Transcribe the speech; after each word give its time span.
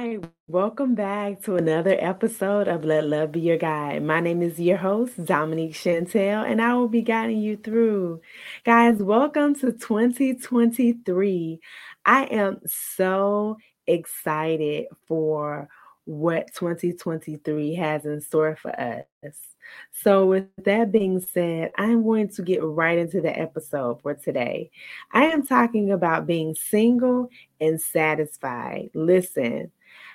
right, 0.00 0.24
welcome 0.48 0.94
back 0.94 1.42
to 1.42 1.56
another 1.56 1.94
episode 2.00 2.68
of 2.68 2.86
Let 2.86 3.06
Love 3.06 3.32
Be 3.32 3.40
Your 3.40 3.58
Guide. 3.58 4.02
My 4.02 4.18
name 4.20 4.40
is 4.40 4.58
your 4.58 4.78
host, 4.78 5.22
Dominique 5.26 5.74
Chantel, 5.74 6.50
and 6.50 6.62
I 6.62 6.72
will 6.72 6.88
be 6.88 7.02
guiding 7.02 7.38
you 7.38 7.58
through. 7.58 8.22
Guys, 8.64 8.96
welcome 9.02 9.54
to 9.56 9.72
2023. 9.72 11.60
I 12.06 12.24
am 12.24 12.60
so 12.66 13.58
excited 13.86 14.86
for 15.06 15.68
what 16.06 16.54
2023 16.54 17.74
has 17.74 18.06
in 18.06 18.22
store 18.22 18.56
for 18.56 18.70
us. 18.80 19.04
So, 19.92 20.26
with 20.26 20.46
that 20.64 20.90
being 20.90 21.20
said, 21.20 21.72
I'm 21.76 22.02
going 22.04 22.28
to 22.30 22.42
get 22.42 22.64
right 22.64 22.98
into 22.98 23.20
the 23.20 23.38
episode 23.38 24.00
for 24.00 24.14
today. 24.14 24.70
I 25.12 25.26
am 25.26 25.46
talking 25.46 25.92
about 25.92 26.26
being 26.26 26.54
single 26.54 27.28
and 27.60 27.80
satisfied. 27.80 28.90
Listen, 28.94 29.70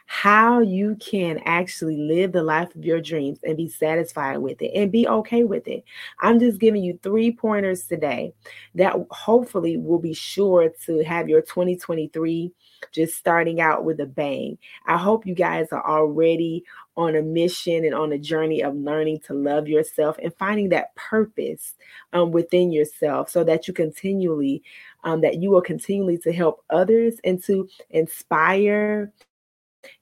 how 0.07 0.59
you 0.59 0.95
can 0.99 1.39
actually 1.45 1.97
live 1.97 2.31
the 2.31 2.43
life 2.43 2.73
of 2.75 2.85
your 2.85 3.01
dreams 3.01 3.39
and 3.43 3.57
be 3.57 3.67
satisfied 3.67 4.37
with 4.37 4.61
it 4.61 4.71
and 4.75 4.91
be 4.91 5.07
okay 5.07 5.43
with 5.43 5.67
it. 5.67 5.83
I'm 6.19 6.39
just 6.39 6.59
giving 6.59 6.83
you 6.83 6.99
three 7.01 7.31
pointers 7.31 7.87
today 7.87 8.33
that 8.75 8.95
hopefully 9.09 9.77
will 9.77 9.99
be 9.99 10.13
sure 10.13 10.69
to 10.85 11.03
have 11.03 11.27
your 11.27 11.41
2023 11.41 12.51
just 12.91 13.15
starting 13.15 13.59
out 13.59 13.83
with 13.83 13.99
a 13.99 14.05
bang. 14.05 14.57
I 14.85 14.97
hope 14.97 15.25
you 15.25 15.33
guys 15.33 15.69
are 15.71 15.85
already 15.85 16.63
on 16.97 17.15
a 17.15 17.21
mission 17.21 17.83
and 17.83 17.93
on 17.93 18.11
a 18.13 18.17
journey 18.17 18.63
of 18.63 18.75
learning 18.75 19.19
to 19.21 19.33
love 19.33 19.67
yourself 19.67 20.17
and 20.21 20.33
finding 20.37 20.69
that 20.69 20.95
purpose 20.95 21.73
um, 22.13 22.31
within 22.31 22.71
yourself 22.71 23.29
so 23.29 23.43
that 23.43 23.67
you 23.67 23.73
continually 23.73 24.63
um, 25.03 25.21
that 25.21 25.41
you 25.41 25.51
will 25.51 25.61
continually 25.61 26.17
to 26.17 26.31
help 26.31 26.63
others 26.69 27.15
and 27.23 27.43
to 27.43 27.67
inspire 27.89 29.11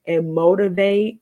and 0.06 0.34
motivate 0.34 1.20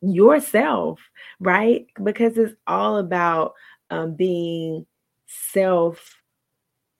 yourself, 0.00 1.00
right? 1.38 1.86
Because 2.02 2.36
it's 2.38 2.54
all 2.66 2.96
about 2.98 3.54
um, 3.90 4.14
being 4.14 4.86
self 5.26 6.16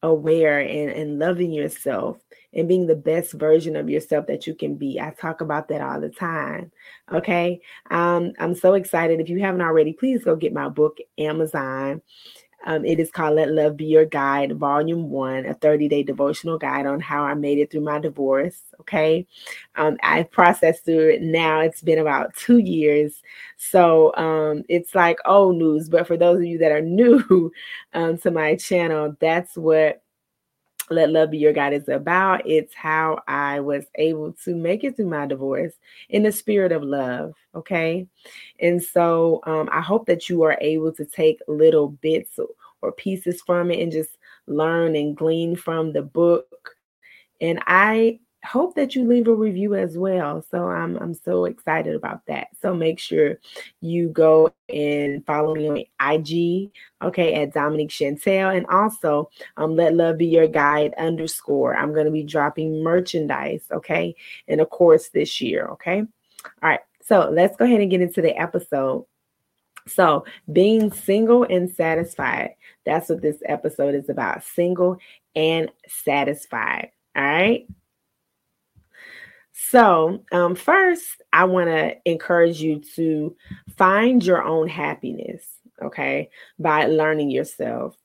aware 0.02 0.60
and, 0.60 0.90
and 0.90 1.18
loving 1.18 1.52
yourself 1.52 2.18
and 2.54 2.66
being 2.66 2.86
the 2.86 2.96
best 2.96 3.32
version 3.34 3.76
of 3.76 3.88
yourself 3.88 4.26
that 4.26 4.46
you 4.46 4.54
can 4.54 4.74
be. 4.74 4.98
I 5.00 5.10
talk 5.10 5.40
about 5.40 5.68
that 5.68 5.80
all 5.80 6.00
the 6.00 6.08
time. 6.08 6.72
Okay. 7.12 7.60
Um, 7.90 8.32
I'm 8.38 8.54
so 8.54 8.74
excited. 8.74 9.20
If 9.20 9.28
you 9.28 9.40
haven't 9.40 9.60
already, 9.60 9.92
please 9.92 10.24
go 10.24 10.36
get 10.36 10.52
my 10.52 10.68
book, 10.68 10.98
Amazon. 11.18 12.02
Um, 12.64 12.84
it 12.84 13.00
is 13.00 13.10
called 13.10 13.36
Let 13.36 13.50
Love 13.50 13.76
Be 13.76 13.86
Your 13.86 14.04
Guide, 14.04 14.56
Volume 14.56 15.10
One, 15.10 15.46
a 15.46 15.54
30 15.54 15.88
day 15.88 16.02
devotional 16.02 16.58
guide 16.58 16.86
on 16.86 17.00
how 17.00 17.22
I 17.22 17.34
made 17.34 17.58
it 17.58 17.70
through 17.70 17.82
my 17.82 17.98
divorce. 17.98 18.62
Okay. 18.80 19.26
Um, 19.76 19.96
I've 20.02 20.30
processed 20.30 20.84
through 20.84 21.10
it 21.10 21.22
now. 21.22 21.60
It's 21.60 21.82
been 21.82 21.98
about 21.98 22.34
two 22.36 22.58
years. 22.58 23.22
So 23.56 24.14
um, 24.16 24.64
it's 24.68 24.94
like 24.94 25.18
old 25.24 25.56
news. 25.56 25.88
But 25.88 26.06
for 26.06 26.16
those 26.16 26.38
of 26.38 26.44
you 26.44 26.58
that 26.58 26.72
are 26.72 26.80
new 26.82 27.52
um, 27.94 28.18
to 28.18 28.30
my 28.30 28.56
channel, 28.56 29.16
that's 29.20 29.56
what 29.56 30.02
let 30.90 31.10
Love 31.10 31.30
Be 31.30 31.38
Your 31.38 31.52
Guide 31.52 31.72
is 31.72 31.88
about. 31.88 32.42
It's 32.44 32.74
how 32.74 33.22
I 33.28 33.60
was 33.60 33.84
able 33.94 34.32
to 34.44 34.54
make 34.54 34.82
it 34.82 34.96
through 34.96 35.08
my 35.08 35.26
divorce 35.26 35.74
in 36.08 36.24
the 36.24 36.32
spirit 36.32 36.72
of 36.72 36.82
love. 36.82 37.32
Okay. 37.54 38.06
And 38.58 38.82
so 38.82 39.40
um, 39.46 39.68
I 39.72 39.80
hope 39.80 40.06
that 40.06 40.28
you 40.28 40.42
are 40.42 40.58
able 40.60 40.92
to 40.92 41.04
take 41.04 41.40
little 41.46 41.88
bits 41.88 42.38
or 42.82 42.92
pieces 42.92 43.40
from 43.42 43.70
it 43.70 43.80
and 43.80 43.92
just 43.92 44.18
learn 44.46 44.96
and 44.96 45.16
glean 45.16 45.54
from 45.54 45.92
the 45.92 46.02
book. 46.02 46.76
And 47.40 47.62
I 47.66 48.18
hope 48.44 48.74
that 48.74 48.94
you 48.94 49.06
leave 49.06 49.28
a 49.28 49.34
review 49.34 49.74
as 49.74 49.98
well. 49.98 50.44
So 50.50 50.68
I'm 50.68 50.96
I'm 50.96 51.14
so 51.14 51.44
excited 51.44 51.94
about 51.94 52.24
that. 52.26 52.48
So 52.62 52.74
make 52.74 52.98
sure 52.98 53.38
you 53.80 54.08
go 54.08 54.52
and 54.68 55.24
follow 55.26 55.54
me 55.54 55.90
on 56.00 56.14
IG, 56.14 56.70
okay, 57.02 57.34
at 57.34 57.52
Dominique 57.52 57.90
Chantel, 57.90 58.56
and 58.56 58.66
also 58.66 59.30
um, 59.56 59.76
let 59.76 59.94
love 59.94 60.18
be 60.18 60.26
your 60.26 60.46
guide 60.48 60.94
underscore. 60.98 61.76
I'm 61.76 61.92
going 61.92 62.06
to 62.06 62.12
be 62.12 62.22
dropping 62.22 62.82
merchandise, 62.82 63.62
okay, 63.70 64.14
in 64.48 64.60
a 64.60 64.66
course 64.66 65.08
this 65.08 65.40
year, 65.40 65.68
okay. 65.72 66.00
All 66.00 66.68
right, 66.70 66.80
so 67.02 67.28
let's 67.30 67.56
go 67.56 67.64
ahead 67.64 67.80
and 67.80 67.90
get 67.90 68.00
into 68.00 68.22
the 68.22 68.36
episode. 68.38 69.04
So, 69.88 70.24
being 70.52 70.92
single 70.92 71.44
and 71.44 71.68
satisfied. 71.70 72.54
That's 72.84 73.08
what 73.08 73.22
this 73.22 73.42
episode 73.46 73.94
is 73.94 74.08
about. 74.08 74.44
Single 74.44 74.98
and 75.34 75.70
satisfied. 75.88 76.90
All 77.16 77.22
right. 77.22 77.66
So, 79.68 80.24
um, 80.32 80.54
first, 80.54 81.22
I 81.32 81.44
want 81.44 81.68
to 81.68 81.94
encourage 82.04 82.60
you 82.60 82.80
to 82.96 83.36
find 83.76 84.24
your 84.24 84.42
own 84.42 84.68
happiness, 84.68 85.44
okay, 85.82 86.30
by 86.58 86.86
learning 86.86 87.30
yourself. 87.30 87.96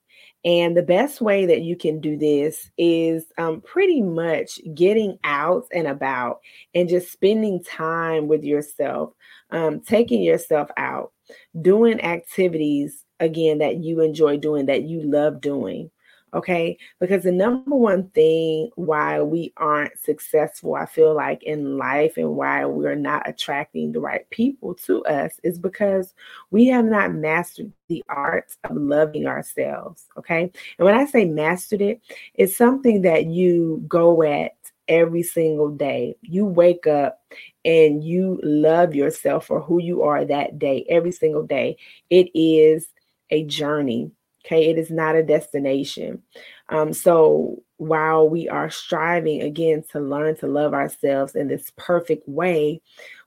And 0.44 0.78
the 0.78 0.84
best 0.84 1.22
way 1.22 1.48
that 1.48 1.62
you 1.62 1.76
can 1.76 2.00
do 2.00 2.18
this 2.18 2.70
is 2.78 3.26
um, 3.40 3.62
pretty 3.62 4.02
much 4.02 4.60
getting 4.76 5.18
out 5.24 5.66
and 5.74 5.88
about 5.88 6.40
and 6.76 6.88
just 6.88 7.12
spending 7.12 7.64
time 7.64 8.28
with 8.28 8.44
yourself, 8.44 9.14
um, 9.50 9.80
taking 9.80 10.22
yourself 10.22 10.70
out, 10.78 11.14
doing 11.62 12.00
activities 12.02 13.04
again 13.20 13.58
that 13.60 13.78
you 13.78 14.02
enjoy 14.02 14.38
doing, 14.38 14.68
that 14.68 14.84
you 14.84 15.02
love 15.02 15.42
doing. 15.42 15.90
Okay. 16.36 16.78
Because 17.00 17.24
the 17.24 17.32
number 17.32 17.76
one 17.76 18.10
thing 18.10 18.70
why 18.76 19.22
we 19.22 19.54
aren't 19.56 19.98
successful, 19.98 20.76
I 20.76 20.86
feel 20.86 21.16
like, 21.16 21.42
in 21.44 21.78
life 21.78 22.18
and 22.18 22.36
why 22.36 22.66
we're 22.66 22.96
not 22.96 23.28
attracting 23.28 23.94
the 23.94 24.02
right 24.02 24.30
people 24.32 24.76
to 24.86 25.04
us 25.06 25.40
is 25.44 25.58
because 25.58 26.14
we 26.52 26.68
have 26.68 26.86
not 26.86 27.14
mastered 27.14 27.72
the 27.88 28.04
art 28.10 28.54
of 28.66 28.76
loving 28.76 29.28
ourselves. 29.28 30.08
Okay. 30.18 30.52
And 30.78 30.86
when 30.86 30.96
I 30.96 31.06
say 31.06 31.24
mastered 31.24 31.82
it, 31.82 32.02
it's 32.34 32.58
something 32.58 33.04
that 33.04 33.28
you 33.28 33.84
go 33.88 34.22
at 34.22 34.52
every 34.90 35.24
single 35.24 35.70
day. 35.70 36.18
You 36.22 36.46
wake 36.46 36.86
up 36.86 37.22
and 37.64 38.04
you 38.04 38.42
love 38.44 38.94
yourself 38.94 39.48
for 39.48 39.62
who 39.62 39.82
you 39.82 40.04
are 40.04 40.26
that 40.26 40.60
day, 40.60 40.86
every 40.90 41.14
single 41.14 41.44
day. 41.44 41.78
It 42.10 42.30
is 42.36 42.88
a 43.30 43.44
journey 43.46 44.12
Okay, 44.46 44.70
it 44.70 44.78
is 44.78 44.92
not 44.92 45.16
a 45.16 45.24
destination. 45.24 46.22
Um, 46.70 46.94
so 46.94 47.64
while 47.78 48.30
we 48.30 48.48
are 48.48 48.70
striving 48.70 49.42
again 49.42 49.84
to 49.92 50.00
learn 50.00 50.36
to 50.38 50.48
love 50.48 50.74
ourselves 50.74 51.36
in 51.36 51.48
this 51.48 51.72
perfect 51.78 52.28
way, 52.30 52.82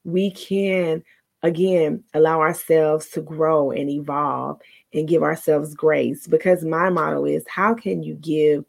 we 0.04 0.30
can 0.30 1.02
again 1.42 2.04
allow 2.14 2.40
ourselves 2.40 3.08
to 3.08 3.20
grow 3.20 3.72
and 3.72 3.90
evolve 3.90 4.60
and 4.94 5.08
give 5.08 5.22
ourselves 5.22 5.74
grace 5.74 6.26
because 6.26 6.64
my 6.64 6.88
motto 6.88 7.24
is 7.24 7.44
how 7.48 7.74
can 7.74 8.02
you 8.02 8.14
give 8.14 8.64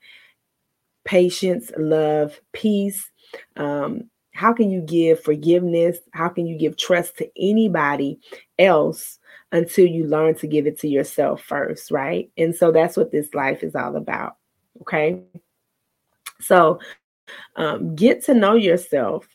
patience, 1.06 1.72
love, 1.78 2.40
peace? 2.52 3.12
Um, 3.58 4.10
how 4.34 4.54
can 4.54 4.72
you 4.72 4.82
give 4.82 5.22
forgiveness? 5.22 6.00
How 6.14 6.30
can 6.30 6.48
you 6.48 6.58
give 6.58 6.78
trust 6.78 7.18
to 7.18 7.30
anybody 7.38 8.20
else 8.58 9.19
until 9.52 9.88
you 9.88 10.06
learn 10.06 10.36
to 10.36 10.48
give 10.48 10.68
it 10.68 10.80
to 10.80 10.88
yourself 10.88 11.42
first, 11.42 11.92
right? 11.92 12.30
And 12.38 12.56
so 12.56 12.72
that's 12.72 12.96
what 12.96 13.12
this 13.12 13.34
life 13.34 13.64
is 13.64 13.76
all 13.76 13.96
about. 13.96 14.38
Okay. 14.82 15.22
So 16.42 16.80
um, 17.56 17.96
get 17.96 18.24
to 18.26 18.34
know 18.34 18.54
yourself. 18.54 19.28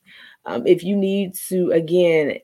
Um, 0.47 0.67
if 0.67 0.85
you 0.85 0.97
need 0.97 1.35
to, 1.49 1.71
again, 1.73 2.39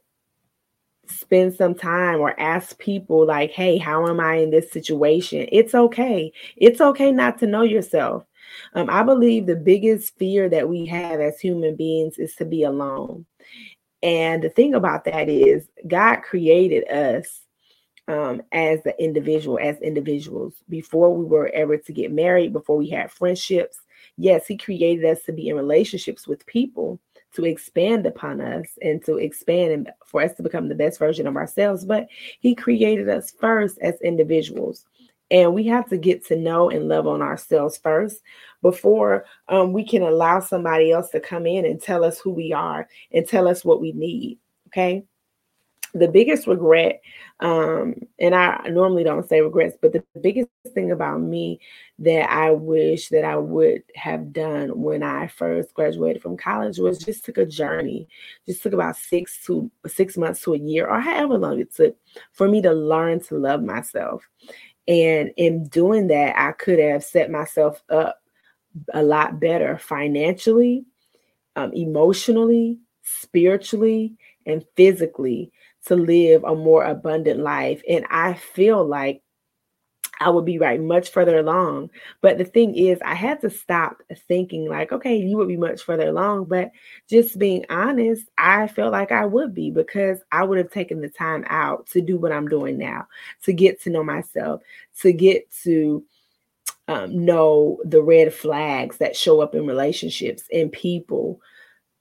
spend 1.07 1.55
some 1.55 1.75
time 1.75 2.21
or 2.21 2.39
ask 2.39 2.79
people, 2.79 3.27
like, 3.27 3.51
hey, 3.51 3.79
how 3.79 4.07
am 4.07 4.21
I 4.21 4.37
in 4.37 4.51
this 4.51 4.71
situation? 4.71 5.47
It's 5.51 5.75
okay. 5.75 6.33
It's 6.57 6.81
okay 6.81 7.13
not 7.13 7.39
to 7.39 7.47
know 7.47 7.63
yourself. 7.63 8.25
Um, 8.75 8.89
I 8.91 9.03
believe 9.03 9.47
the 9.47 9.57
biggest 9.57 10.17
fear 10.19 10.49
that 10.49 10.69
we 10.69 10.87
have 10.87 11.21
as 11.21 11.39
human 11.39 11.77
beings 11.77 12.19
is 12.19 12.35
to 12.37 12.45
be 12.45 12.63
alone. 12.65 13.27
And 14.03 14.43
the 14.43 14.49
thing 14.49 14.75
about 14.75 15.05
that 15.05 15.29
is, 15.29 15.69
God 15.87 16.17
created 16.23 16.89
us 16.91 17.40
um, 18.11 18.43
as 18.51 18.83
the 18.83 19.01
individual, 19.03 19.59
as 19.63 19.81
individuals, 19.81 20.55
before 20.69 21.15
we 21.17 21.25
were 21.25 21.49
ever 21.49 21.77
to 21.77 21.93
get 21.93 22.11
married, 22.11 22.53
before 22.53 22.77
we 22.77 22.89
had 22.89 23.13
friendships. 23.13 23.79
Yes, 24.17 24.47
He 24.47 24.57
created 24.57 25.05
us 25.05 25.23
to 25.23 25.33
be 25.33 25.49
in 25.49 25.57
relationships 25.57 26.27
with 26.27 26.45
people 26.47 27.01
to 27.37 27.45
expand 27.45 28.07
upon 28.07 28.41
us 28.41 28.67
and 28.83 29.05
to 29.05 29.17
expand 29.19 29.73
and 29.73 29.91
for 30.05 30.21
us 30.21 30.35
to 30.35 30.43
become 30.43 30.69
the 30.69 30.75
best 30.75 30.99
version 30.99 31.29
of 31.29 31.37
ourselves. 31.37 31.85
But 31.85 32.09
He 32.41 32.55
created 32.55 33.09
us 33.09 33.31
first 33.31 33.79
as 33.81 34.01
individuals. 34.01 34.85
And 35.31 35.55
we 35.55 35.65
have 35.69 35.89
to 35.91 35.97
get 35.97 36.27
to 36.27 36.37
know 36.37 36.71
and 36.71 36.89
love 36.89 37.07
on 37.07 37.23
ourselves 37.23 37.79
first 37.79 38.21
before 38.63 39.25
um, 39.47 39.73
we 39.73 39.87
can 39.87 40.03
allow 40.03 40.41
somebody 40.41 40.91
else 40.91 41.11
to 41.11 41.21
come 41.21 41.47
in 41.47 41.65
and 41.65 41.81
tell 41.81 42.03
us 42.03 42.19
who 42.19 42.31
we 42.33 42.53
are 42.53 42.89
and 43.13 43.29
tell 43.29 43.47
us 43.47 43.65
what 43.65 43.81
we 43.81 43.93
need. 43.93 44.41
Okay. 44.67 45.05
The 45.95 46.09
biggest 46.09 46.47
regret 46.47 47.01
um 47.41 47.95
and 48.19 48.35
i 48.35 48.61
normally 48.69 49.03
don't 49.03 49.29
say 49.29 49.41
regrets 49.41 49.77
but 49.81 49.93
the 49.93 50.05
biggest 50.21 50.49
thing 50.75 50.91
about 50.93 51.21
me 51.21 51.59
that 51.99 52.31
i 52.31 52.51
wish 52.51 53.09
that 53.09 53.25
i 53.25 53.37
would 53.37 53.83
have 53.95 54.33
done 54.33 54.69
when 54.81 55.03
i 55.03 55.27
first 55.27 55.75
graduated 55.75 56.23
from 56.23 56.37
college 56.37 56.79
was 56.79 56.99
just 56.99 57.25
took 57.25 57.39
a 57.39 57.47
journey. 57.47 58.09
Just 58.47 58.63
took 58.63 58.73
about 58.73 58.97
six 58.97 59.45
to 59.47 59.71
six 59.87 60.17
months 60.17 60.43
to 60.43 60.55
a 60.55 60.59
year 60.59 60.87
or 60.87 61.01
however 61.01 61.39
long 61.39 61.61
it 61.61 61.75
took 61.75 61.97
for 62.33 62.49
me 62.49 62.63
to 62.63 62.73
learn 62.73 63.21
to 63.21 63.37
love 63.37 63.63
myself. 63.63 64.29
And 64.89 65.31
in 65.37 65.69
doing 65.69 66.09
that 66.09 66.39
i 66.39 66.53
could 66.53 66.79
have 66.79 67.05
set 67.05 67.31
myself 67.31 67.83
up 67.91 68.21
a 68.95 69.03
lot 69.03 69.41
better 69.41 69.79
financially 69.79 70.85
um, 71.57 71.73
emotionally 71.73 72.79
spiritually 73.03 74.17
and 74.47 74.65
physically 74.77 75.53
to 75.87 75.97
live 75.97 76.45
a 76.45 76.55
more 76.55 76.85
abundant 76.85 77.41
life. 77.41 77.83
And 77.89 78.05
I 78.11 78.35
feel 78.35 78.85
like 78.85 79.23
I 80.21 80.29
would 80.29 80.45
be 80.45 80.59
right 80.59 80.81
much 80.81 81.11
further 81.11 81.39
along. 81.39 81.91
But 82.21 82.37
the 82.37 82.45
thing 82.45 82.77
is, 82.77 82.99
I 83.03 83.15
had 83.15 83.41
to 83.41 83.49
stop 83.49 84.03
thinking 84.29 84.69
like, 84.69 84.93
okay, 84.93 85.17
you 85.17 85.39
would 85.39 85.49
be 85.49 85.57
much 85.57 85.83
further 85.83 86.09
along. 86.09 86.45
But 86.45 86.71
just 87.09 87.39
being 87.39 87.65
honest, 87.71 88.27
I 88.37 88.69
felt 88.69 88.93
like 88.93 89.13
I 89.13 89.25
would 89.25 89.55
be 89.55 89.71
because 89.71 90.19
I 90.31 90.45
would 90.45 90.59
have 90.59 90.71
taken 90.71 91.01
the 91.01 91.09
time 91.09 91.45
out 91.49 91.87
to 91.89 92.03
do 92.03 92.19
what 92.19 92.33
I'm 92.33 92.49
doing 92.49 92.77
now, 92.77 93.09
to 93.45 93.55
get 93.55 93.81
to 93.83 93.91
know 93.91 94.05
myself, 94.05 94.61
to 95.01 95.13
get 95.13 95.51
to 95.65 96.05
um, 96.87 97.25
know 97.25 97.81
the 97.85 98.03
red 98.03 98.35
flags 98.35 98.99
that 98.99 99.17
show 99.17 99.41
up 99.41 99.55
in 99.55 99.67
relationships 99.67 100.43
and 100.53 100.71
people 100.71 101.41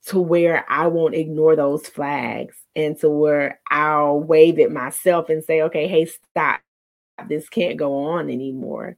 to 0.06 0.20
where 0.20 0.64
I 0.68 0.88
won't 0.88 1.14
ignore 1.14 1.56
those 1.56 1.86
flags 1.86 2.56
and 2.76 2.98
to 3.00 3.08
where 3.08 3.60
I'll 3.70 4.20
wave 4.20 4.58
it 4.58 4.72
myself 4.72 5.28
and 5.28 5.42
say, 5.42 5.62
okay, 5.62 5.88
hey, 5.88 6.06
stop. 6.06 6.60
This 7.28 7.48
can't 7.48 7.76
go 7.76 8.04
on 8.04 8.30
anymore. 8.30 8.96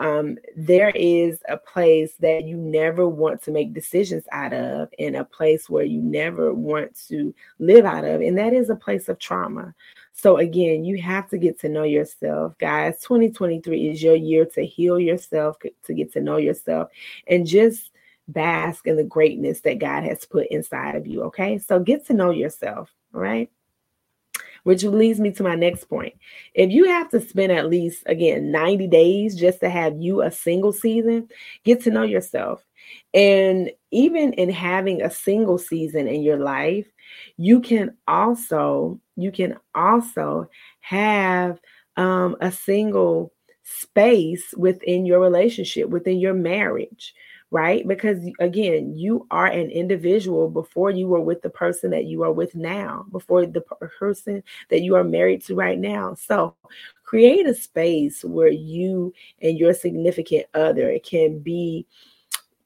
Um, 0.00 0.38
there 0.56 0.92
is 0.94 1.40
a 1.48 1.56
place 1.56 2.12
that 2.20 2.44
you 2.44 2.56
never 2.56 3.08
want 3.08 3.42
to 3.42 3.50
make 3.50 3.74
decisions 3.74 4.24
out 4.30 4.52
of, 4.52 4.88
and 4.98 5.16
a 5.16 5.24
place 5.24 5.68
where 5.68 5.84
you 5.84 6.00
never 6.00 6.54
want 6.54 6.96
to 7.08 7.34
live 7.58 7.84
out 7.84 8.04
of, 8.04 8.20
and 8.20 8.38
that 8.38 8.52
is 8.52 8.70
a 8.70 8.76
place 8.76 9.08
of 9.08 9.18
trauma. 9.18 9.74
So, 10.12 10.36
again, 10.36 10.84
you 10.84 11.02
have 11.02 11.28
to 11.30 11.38
get 11.38 11.58
to 11.60 11.68
know 11.68 11.82
yourself, 11.82 12.56
guys. 12.58 13.00
2023 13.00 13.88
is 13.88 14.02
your 14.02 14.14
year 14.14 14.46
to 14.54 14.64
heal 14.64 15.00
yourself, 15.00 15.56
to 15.84 15.94
get 15.94 16.12
to 16.12 16.20
know 16.20 16.36
yourself, 16.36 16.90
and 17.26 17.44
just 17.44 17.90
bask 18.28 18.86
in 18.86 18.96
the 18.96 19.04
greatness 19.04 19.62
that 19.62 19.78
God 19.78 20.04
has 20.04 20.24
put 20.24 20.46
inside 20.48 20.94
of 20.94 21.06
you. 21.06 21.22
Okay. 21.24 21.58
So 21.58 21.80
get 21.80 22.06
to 22.06 22.14
know 22.14 22.30
yourself. 22.30 22.92
All 23.14 23.20
right. 23.20 23.50
Which 24.64 24.82
leads 24.82 25.18
me 25.18 25.32
to 25.32 25.42
my 25.42 25.54
next 25.54 25.84
point. 25.86 26.14
If 26.52 26.70
you 26.70 26.84
have 26.86 27.08
to 27.10 27.20
spend 27.20 27.52
at 27.52 27.70
least, 27.70 28.02
again, 28.06 28.52
90 28.52 28.86
days 28.88 29.34
just 29.34 29.60
to 29.60 29.70
have 29.70 29.96
you 29.96 30.22
a 30.22 30.30
single 30.30 30.72
season, 30.72 31.28
get 31.64 31.82
to 31.84 31.90
know 31.90 32.02
yourself. 32.02 32.62
And 33.14 33.70
even 33.90 34.34
in 34.34 34.50
having 34.50 35.00
a 35.00 35.10
single 35.10 35.58
season 35.58 36.06
in 36.06 36.22
your 36.22 36.38
life, 36.38 36.86
you 37.36 37.60
can 37.60 37.96
also, 38.06 39.00
you 39.16 39.32
can 39.32 39.56
also 39.74 40.50
have 40.80 41.60
um, 41.96 42.36
a 42.40 42.52
single 42.52 43.32
space 43.62 44.54
within 44.56 45.06
your 45.06 45.20
relationship, 45.20 45.88
within 45.88 46.18
your 46.18 46.34
marriage 46.34 47.14
right? 47.50 47.86
Because 47.86 48.18
again, 48.40 48.94
you 48.96 49.26
are 49.30 49.46
an 49.46 49.70
individual 49.70 50.50
before 50.50 50.90
you 50.90 51.06
were 51.06 51.20
with 51.20 51.42
the 51.42 51.50
person 51.50 51.90
that 51.90 52.04
you 52.04 52.22
are 52.22 52.32
with 52.32 52.54
now, 52.54 53.06
before 53.10 53.46
the 53.46 53.62
person 53.98 54.42
that 54.68 54.80
you 54.80 54.94
are 54.96 55.04
married 55.04 55.44
to 55.46 55.54
right 55.54 55.78
now. 55.78 56.14
So 56.14 56.54
create 57.04 57.46
a 57.46 57.54
space 57.54 58.22
where 58.22 58.50
you 58.50 59.14
and 59.40 59.58
your 59.58 59.72
significant 59.72 60.46
other 60.52 60.90
it 60.90 61.04
can 61.04 61.38
be 61.38 61.86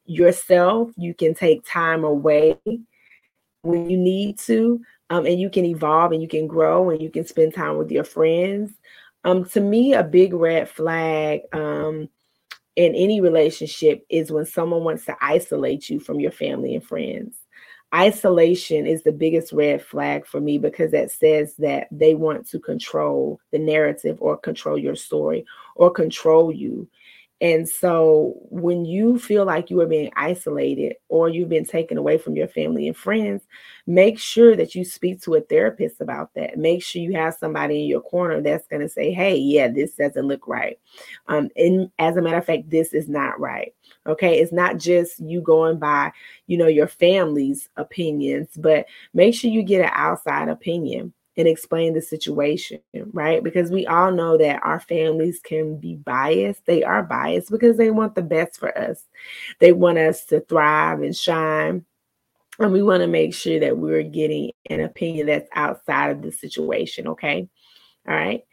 yourself. 0.05 0.91
You 0.97 1.13
can 1.13 1.33
take 1.33 1.65
time 1.65 2.03
away 2.03 2.57
when 3.61 3.89
you 3.89 3.97
need 3.97 4.37
to. 4.39 4.81
Um, 5.09 5.25
and 5.25 5.39
you 5.39 5.49
can 5.49 5.65
evolve 5.65 6.11
and 6.11 6.21
you 6.21 6.27
can 6.27 6.47
grow 6.47 6.89
and 6.89 7.01
you 7.01 7.09
can 7.09 7.25
spend 7.25 7.53
time 7.53 7.77
with 7.77 7.91
your 7.91 8.03
friends. 8.03 8.71
Um, 9.23 9.45
to 9.49 9.61
me, 9.61 9.93
a 9.93 10.03
big 10.03 10.33
red 10.33 10.69
flag 10.69 11.41
um, 11.53 12.09
in 12.75 12.95
any 12.95 13.21
relationship 13.21 14.05
is 14.09 14.31
when 14.31 14.45
someone 14.45 14.83
wants 14.83 15.05
to 15.05 15.15
isolate 15.21 15.89
you 15.89 15.99
from 15.99 16.19
your 16.19 16.31
family 16.31 16.75
and 16.75 16.83
friends. 16.83 17.37
Isolation 17.93 18.87
is 18.87 19.03
the 19.03 19.11
biggest 19.11 19.53
red 19.53 19.83
flag 19.83 20.25
for 20.25 20.41
me 20.41 20.57
because 20.57 20.91
that 20.91 21.11
says 21.11 21.55
that 21.57 21.87
they 21.91 22.15
want 22.15 22.49
to 22.49 22.59
control 22.59 23.39
the 23.51 23.59
narrative 23.59 24.17
or 24.19 24.35
control 24.35 24.79
your 24.79 24.95
story 24.95 25.45
or 25.75 25.91
control 25.91 26.51
you. 26.51 26.87
And 27.43 27.67
so 27.67 28.35
when 28.43 28.85
you 28.85 29.19
feel 29.19 29.43
like 29.43 29.69
you 29.69 29.81
are 29.81 29.85
being 29.85 30.13
isolated 30.15 30.95
or 31.09 31.27
you've 31.27 31.49
been 31.49 31.65
taken 31.65 31.97
away 31.97 32.17
from 32.17 32.37
your 32.37 32.47
family 32.47 32.87
and 32.87 32.95
friends, 32.95 33.43
make 33.85 34.17
sure 34.17 34.55
that 34.55 34.75
you 34.75 34.85
speak 34.85 35.21
to 35.23 35.35
a 35.35 35.41
therapist 35.41 35.99
about 35.99 36.33
that. 36.35 36.57
Make 36.57 36.81
sure 36.81 37.01
you 37.01 37.11
have 37.17 37.33
somebody 37.33 37.81
in 37.81 37.89
your 37.89 37.99
corner 37.99 38.39
that's 38.39 38.65
going 38.69 38.81
to 38.81 38.87
say, 38.87 39.11
hey, 39.11 39.35
yeah, 39.35 39.67
this 39.67 39.93
doesn't 39.95 40.25
look 40.25 40.47
right. 40.47 40.79
Um, 41.27 41.49
and 41.57 41.91
as 41.99 42.15
a 42.15 42.21
matter 42.21 42.37
of 42.37 42.45
fact, 42.45 42.69
this 42.69 42.93
is 42.93 43.09
not 43.09 43.37
right. 43.41 43.75
Okay. 44.07 44.39
It's 44.39 44.53
not 44.53 44.77
just 44.77 45.19
you 45.19 45.41
going 45.41 45.79
by, 45.79 46.13
you 46.47 46.55
know, 46.55 46.67
your 46.67 46.87
family's 46.87 47.67
opinions, 47.75 48.51
but 48.55 48.85
make 49.13 49.35
sure 49.35 49.51
you 49.51 49.63
get 49.63 49.83
an 49.83 49.91
outside 49.93 50.47
opinion 50.47 51.11
and 51.35 51.47
explain 51.47 51.93
the 51.93 52.01
situation, 52.01 52.79
right? 53.11 53.43
Because 53.43 53.71
we 53.71 53.87
all 53.87 54.11
know 54.11 54.37
that 54.37 54.61
our 54.63 54.79
families 54.79 55.39
can 55.43 55.77
be 55.77 55.95
biased. 55.95 56.65
They 56.65 56.83
are 56.83 57.03
biased 57.03 57.49
because 57.49 57.77
they 57.77 57.89
want 57.91 58.15
the 58.15 58.21
best 58.21 58.59
for 58.59 58.77
us. 58.77 59.03
They 59.59 59.71
want 59.71 59.97
us 59.97 60.25
to 60.25 60.41
thrive 60.41 61.01
and 61.01 61.15
shine. 61.15 61.85
And 62.59 62.71
we 62.71 62.83
want 62.83 63.01
to 63.01 63.07
make 63.07 63.33
sure 63.33 63.59
that 63.59 63.77
we're 63.77 64.03
getting 64.03 64.51
an 64.69 64.79
opinion 64.81 65.27
that's 65.27 65.49
outside 65.55 66.11
of 66.11 66.21
the 66.21 66.31
situation, 66.31 67.07
okay? 67.07 67.49
All 68.07 68.13
right. 68.13 68.43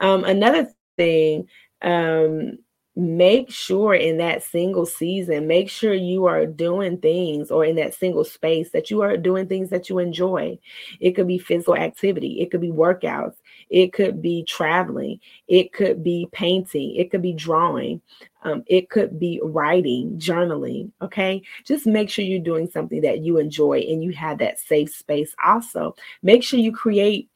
Um, 0.00 0.24
another 0.24 0.70
thing, 0.98 1.48
um, 1.80 2.58
make 2.96 3.50
sure 3.50 3.94
in 3.94 4.16
that 4.16 4.42
single 4.42 4.86
season, 4.86 5.46
make 5.46 5.68
sure 5.68 5.92
you 5.92 6.24
are 6.24 6.46
doing 6.46 6.96
things 6.96 7.50
or 7.50 7.62
in 7.62 7.76
that 7.76 7.94
single 7.94 8.24
space 8.24 8.70
that 8.70 8.90
you 8.90 9.02
are 9.02 9.18
doing 9.18 9.46
things 9.46 9.68
that 9.68 9.90
you 9.90 9.98
enjoy. 9.98 10.58
It 10.98 11.12
could 11.12 11.26
be 11.26 11.38
physical 11.38 11.76
activity, 11.76 12.40
it 12.40 12.50
could 12.50 12.62
be 12.62 12.70
workouts, 12.70 13.36
it 13.68 13.92
could 13.92 14.22
be 14.22 14.44
traveling, 14.44 15.20
it 15.46 15.74
could 15.74 16.02
be 16.02 16.26
painting, 16.32 16.96
it 16.96 17.10
could 17.10 17.20
be 17.20 17.34
drawing, 17.34 18.00
um, 18.42 18.64
it 18.66 18.88
could 18.88 19.20
be 19.20 19.40
writing, 19.42 20.18
journaling. 20.18 20.90
Okay. 21.02 21.42
Just 21.66 21.86
make 21.86 22.08
sure 22.08 22.24
you're 22.24 22.40
doing 22.40 22.70
something 22.70 23.02
that 23.02 23.20
you 23.20 23.38
enjoy 23.38 23.80
and 23.80 24.02
you 24.02 24.12
have 24.12 24.38
that 24.38 24.58
safe 24.58 24.94
space. 24.94 25.34
Also, 25.44 25.94
make 26.22 26.42
sure 26.42 26.58
you 26.58 26.72
create 26.72 27.28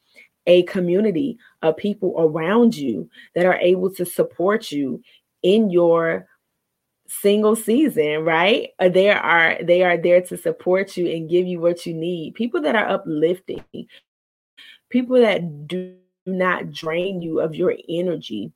a 0.47 0.63
community 0.63 1.37
of 1.61 1.77
people 1.77 2.15
around 2.17 2.75
you 2.75 3.07
that 3.35 3.45
are 3.45 3.59
able 3.59 3.93
to 3.93 4.05
support 4.05 4.71
you 4.71 5.03
in 5.43 5.69
your 5.69 6.27
single 7.07 7.55
season 7.55 8.23
right? 8.23 8.69
Uh, 8.79 8.89
they 8.89 9.09
are 9.09 9.57
they 9.63 9.83
are 9.83 9.97
there 9.97 10.21
to 10.21 10.37
support 10.37 10.95
you 10.95 11.07
and 11.07 11.29
give 11.29 11.45
you 11.45 11.59
what 11.59 11.85
you 11.85 11.93
need. 11.93 12.33
People 12.35 12.61
that 12.61 12.75
are 12.75 12.87
uplifting 12.87 13.63
people 14.89 15.19
that 15.19 15.67
do 15.67 15.95
not 16.25 16.71
drain 16.71 17.21
you 17.21 17.39
of 17.39 17.55
your 17.55 17.75
energy. 17.89 18.51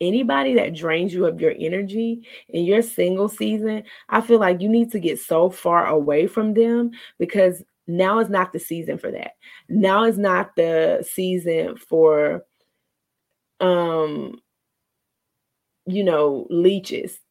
Anybody 0.00 0.54
that 0.54 0.74
drains 0.74 1.14
you 1.14 1.24
of 1.24 1.40
your 1.40 1.54
energy 1.58 2.26
in 2.50 2.64
your 2.66 2.82
single 2.82 3.30
season 3.30 3.82
i 4.10 4.20
feel 4.20 4.38
like 4.38 4.60
you 4.60 4.68
need 4.68 4.92
to 4.92 5.00
get 5.00 5.18
so 5.18 5.48
far 5.48 5.86
away 5.86 6.26
from 6.26 6.52
them 6.52 6.90
because 7.18 7.64
now 7.86 8.18
is 8.18 8.28
not 8.28 8.52
the 8.52 8.58
season 8.58 8.98
for 8.98 9.10
that. 9.12 9.32
Now 9.68 10.04
is 10.04 10.18
not 10.18 10.56
the 10.56 11.06
season 11.08 11.76
for 11.76 12.44
um 13.60 14.40
you 15.86 16.04
know, 16.04 16.46
leeches. 16.50 17.18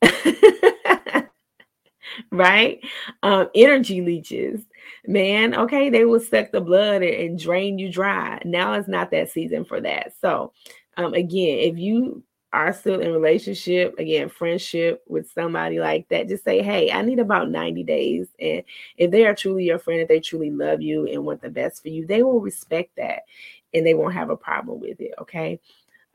right? 2.31 2.79
Um, 3.23 3.49
energy 3.55 4.01
leeches, 4.01 4.61
man. 5.05 5.55
Okay, 5.55 5.89
they 5.89 6.05
will 6.05 6.19
suck 6.19 6.51
the 6.51 6.61
blood 6.61 7.03
and 7.03 7.39
drain 7.39 7.79
you 7.79 7.91
dry. 7.91 8.41
Now 8.45 8.73
it's 8.73 8.87
not 8.87 9.11
that 9.11 9.31
season 9.31 9.65
for 9.65 9.81
that. 9.81 10.13
So, 10.21 10.53
um, 10.97 11.13
again, 11.13 11.59
if 11.59 11.77
you 11.77 12.23
are 12.53 12.71
still 12.71 13.01
in 13.01 13.11
relationship, 13.11 13.95
again, 13.99 14.29
friendship 14.29 15.03
with 15.07 15.29
somebody 15.31 15.79
like 15.79 16.07
that, 16.09 16.29
just 16.29 16.45
say, 16.45 16.61
hey, 16.61 16.91
I 16.91 17.01
need 17.01 17.19
about 17.19 17.49
90 17.49 17.83
days. 17.83 18.27
And 18.39 18.63
if 18.97 19.11
they 19.11 19.25
are 19.25 19.35
truly 19.35 19.65
your 19.65 19.79
friend, 19.79 19.99
if 19.99 20.07
they 20.07 20.21
truly 20.21 20.51
love 20.51 20.81
you 20.81 21.05
and 21.05 21.25
want 21.25 21.41
the 21.41 21.49
best 21.49 21.81
for 21.81 21.89
you, 21.89 22.07
they 22.07 22.23
will 22.23 22.39
respect 22.39 22.91
that 22.95 23.23
and 23.73 23.85
they 23.85 23.93
won't 23.93 24.13
have 24.13 24.29
a 24.29 24.37
problem 24.37 24.79
with 24.79 25.01
it. 25.01 25.13
Okay. 25.19 25.59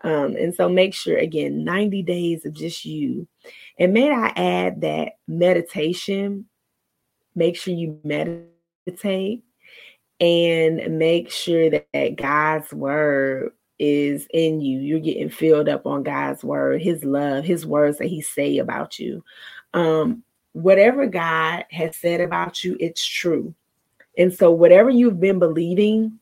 Um, 0.03 0.37
and 0.37 0.55
so 0.55 0.69
make 0.69 0.95
sure 0.95 1.19
again 1.19 1.65
90 1.65 2.03
days 2.03 2.47
of 2.47 2.55
just 2.55 2.85
you. 2.85 3.27
And 3.79 3.93
may 3.93 4.11
I 4.11 4.33
add 4.37 4.81
that 4.81 5.13
meditation, 5.29 6.47
make 7.35 7.57
sure 7.57 7.75
you 7.75 7.99
meditate 8.05 9.45
and 10.21 10.99
make 10.99 11.31
sure 11.31 11.71
that, 11.71 11.87
that 11.93 12.17
God's 12.17 12.73
word 12.73 13.53
is 13.79 14.27
in 14.33 14.61
you. 14.61 14.79
You're 14.79 15.01
getting 15.01 15.31
filled 15.31 15.69
up 15.69 15.87
on 15.87 16.03
God's 16.03 16.45
word, 16.45 16.83
his 16.83 17.05
love, 17.05 17.45
his 17.45 17.67
words 17.67 17.99
that 17.99 18.09
he 18.09 18.21
say 18.21 18.59
about 18.59 18.99
you. 18.99 19.25
Um, 19.73 20.23
whatever 20.53 21.07
God 21.07 21.65
has 21.71 21.97
said 21.97 22.21
about 22.21 22.63
you, 22.63 22.77
it's 22.79 23.05
true. 23.05 23.55
And 24.19 24.33
so 24.33 24.51
whatever 24.51 24.91
you've 24.91 25.21
been 25.21 25.39
believing 25.39 26.19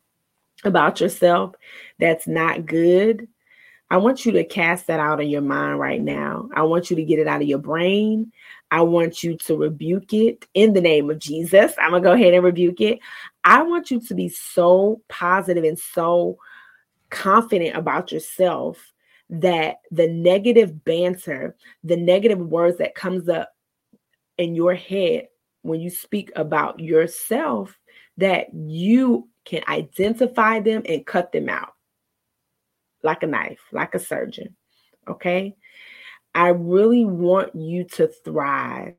about 0.64 1.00
yourself 1.00 1.54
that's 1.98 2.28
not 2.28 2.66
good, 2.66 3.26
I 3.90 3.96
want 3.96 4.26
you 4.26 4.32
to 4.32 4.44
cast 4.44 4.86
that 4.88 5.00
out 5.00 5.20
of 5.20 5.28
your 5.28 5.40
mind 5.40 5.78
right 5.78 6.00
now. 6.00 6.50
I 6.54 6.62
want 6.62 6.90
you 6.90 6.96
to 6.96 7.04
get 7.04 7.18
it 7.18 7.26
out 7.26 7.40
of 7.40 7.48
your 7.48 7.58
brain. 7.58 8.32
I 8.70 8.82
want 8.82 9.22
you 9.22 9.36
to 9.38 9.56
rebuke 9.56 10.12
it 10.12 10.46
in 10.52 10.74
the 10.74 10.80
name 10.80 11.08
of 11.08 11.18
Jesus. 11.18 11.72
I'm 11.80 11.90
going 11.90 12.02
to 12.02 12.08
go 12.08 12.12
ahead 12.12 12.34
and 12.34 12.44
rebuke 12.44 12.82
it. 12.82 12.98
I 13.44 13.62
want 13.62 13.90
you 13.90 14.00
to 14.00 14.14
be 14.14 14.28
so 14.28 15.00
positive 15.08 15.64
and 15.64 15.78
so 15.78 16.38
confident 17.08 17.76
about 17.76 18.12
yourself 18.12 18.92
that 19.30 19.76
the 19.90 20.08
negative 20.08 20.84
banter, 20.84 21.56
the 21.82 21.96
negative 21.96 22.38
words 22.38 22.76
that 22.78 22.94
comes 22.94 23.28
up 23.28 23.54
in 24.36 24.54
your 24.54 24.74
head 24.74 25.28
when 25.62 25.80
you 25.80 25.88
speak 25.88 26.30
about 26.36 26.78
yourself, 26.78 27.78
that 28.18 28.52
you 28.52 29.28
can 29.46 29.62
identify 29.66 30.60
them 30.60 30.82
and 30.86 31.06
cut 31.06 31.32
them 31.32 31.48
out 31.48 31.72
like 33.02 33.22
a 33.22 33.26
knife, 33.26 33.60
like 33.72 33.94
a 33.94 33.98
surgeon. 33.98 34.56
Okay. 35.08 35.56
I 36.34 36.48
really 36.48 37.04
want 37.04 37.54
you 37.54 37.84
to 37.84 38.08
thrive. 38.24 38.94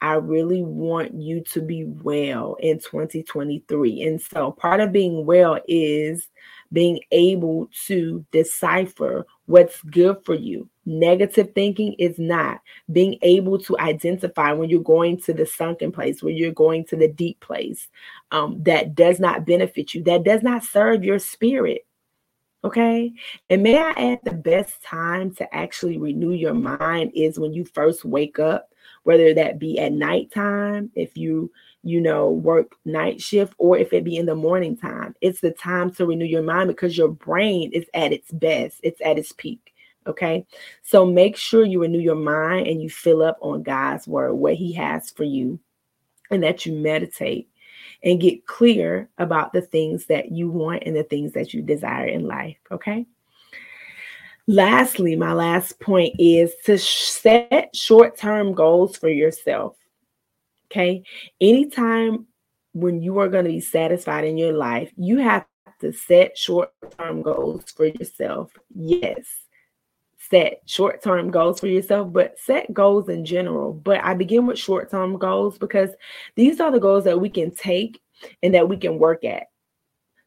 I 0.00 0.14
really 0.14 0.62
want 0.62 1.14
you 1.14 1.42
to 1.52 1.62
be 1.62 1.84
well 1.84 2.56
in 2.60 2.78
2023. 2.78 4.02
And 4.02 4.20
so 4.20 4.52
part 4.52 4.80
of 4.80 4.92
being 4.92 5.24
well 5.24 5.58
is 5.66 6.28
being 6.72 7.00
able 7.12 7.68
to 7.86 8.24
decipher 8.30 9.26
what's 9.46 9.80
good 9.82 10.18
for 10.24 10.34
you. 10.34 10.68
Negative 10.84 11.50
thinking 11.54 11.94
is 11.94 12.18
not 12.18 12.60
being 12.92 13.18
able 13.22 13.58
to 13.60 13.78
identify 13.78 14.52
when 14.52 14.68
you're 14.68 14.82
going 14.82 15.18
to 15.22 15.32
the 15.32 15.46
sunken 15.46 15.90
place, 15.90 16.22
when 16.22 16.36
you're 16.36 16.52
going 16.52 16.84
to 16.86 16.96
the 16.96 17.08
deep 17.08 17.40
place 17.40 17.88
um, 18.30 18.62
that 18.64 18.94
does 18.94 19.18
not 19.18 19.46
benefit 19.46 19.94
you, 19.94 20.02
that 20.04 20.24
does 20.24 20.42
not 20.42 20.62
serve 20.62 21.02
your 21.02 21.18
spirit. 21.18 21.86
Okay. 22.64 23.12
And 23.48 23.62
may 23.62 23.78
I 23.78 23.90
add 23.90 24.20
the 24.24 24.32
best 24.32 24.82
time 24.82 25.32
to 25.36 25.54
actually 25.54 25.98
renew 25.98 26.32
your 26.32 26.54
mind 26.54 27.12
is 27.14 27.38
when 27.38 27.52
you 27.52 27.64
first 27.64 28.04
wake 28.04 28.38
up, 28.38 28.72
whether 29.04 29.32
that 29.34 29.58
be 29.58 29.78
at 29.78 29.92
nighttime, 29.92 30.90
if 30.94 31.16
you, 31.16 31.52
you 31.84 32.00
know, 32.00 32.30
work 32.30 32.72
night 32.84 33.20
shift, 33.20 33.54
or 33.58 33.78
if 33.78 33.92
it 33.92 34.04
be 34.04 34.16
in 34.16 34.26
the 34.26 34.34
morning 34.34 34.76
time. 34.76 35.14
It's 35.20 35.40
the 35.40 35.52
time 35.52 35.92
to 35.92 36.06
renew 36.06 36.24
your 36.24 36.42
mind 36.42 36.68
because 36.68 36.98
your 36.98 37.08
brain 37.08 37.70
is 37.72 37.84
at 37.94 38.12
its 38.12 38.32
best, 38.32 38.80
it's 38.82 39.00
at 39.00 39.18
its 39.18 39.32
peak. 39.32 39.72
Okay. 40.06 40.46
So 40.82 41.04
make 41.04 41.36
sure 41.36 41.64
you 41.64 41.82
renew 41.82 42.00
your 42.00 42.16
mind 42.16 42.66
and 42.66 42.80
you 42.80 42.88
fill 42.90 43.22
up 43.22 43.38
on 43.42 43.62
God's 43.62 44.08
word, 44.08 44.34
what 44.34 44.54
He 44.54 44.72
has 44.72 45.10
for 45.10 45.24
you, 45.24 45.60
and 46.30 46.42
that 46.42 46.66
you 46.66 46.72
meditate 46.72 47.48
and 48.02 48.20
get 48.20 48.46
clear 48.46 49.08
about 49.18 49.52
the 49.52 49.62
things 49.62 50.06
that 50.06 50.30
you 50.30 50.50
want 50.50 50.82
and 50.86 50.96
the 50.96 51.04
things 51.04 51.32
that 51.32 51.54
you 51.54 51.62
desire 51.62 52.06
in 52.06 52.26
life. 52.26 52.56
Okay. 52.70 53.06
Lastly, 54.46 55.16
my 55.16 55.32
last 55.32 55.80
point 55.80 56.14
is 56.18 56.52
to 56.64 56.78
set 56.78 57.74
short 57.74 58.16
term 58.16 58.52
goals 58.54 58.96
for 58.96 59.08
yourself. 59.08 59.76
Okay. 60.70 61.02
Anytime 61.40 62.26
when 62.72 63.02
you 63.02 63.18
are 63.18 63.28
going 63.28 63.44
to 63.44 63.50
be 63.50 63.60
satisfied 63.60 64.24
in 64.24 64.38
your 64.38 64.52
life, 64.52 64.92
you 64.96 65.18
have 65.18 65.46
to 65.80 65.92
set 65.92 66.38
short 66.38 66.72
term 66.96 67.22
goals 67.22 67.70
for 67.70 67.86
yourself. 67.86 68.50
Yes 68.74 69.45
set 70.30 70.62
short 70.66 71.02
term 71.02 71.30
goals 71.30 71.60
for 71.60 71.66
yourself, 71.66 72.12
but 72.12 72.38
set 72.38 72.72
goals 72.72 73.08
in 73.08 73.24
general. 73.24 73.72
But 73.72 74.02
I 74.04 74.14
begin 74.14 74.46
with 74.46 74.58
short 74.58 74.90
term 74.90 75.18
goals 75.18 75.58
because 75.58 75.90
these 76.34 76.60
are 76.60 76.70
the 76.70 76.80
goals 76.80 77.04
that 77.04 77.20
we 77.20 77.28
can 77.28 77.54
take 77.54 78.00
and 78.42 78.54
that 78.54 78.68
we 78.68 78.76
can 78.76 78.98
work 78.98 79.24
at. 79.24 79.44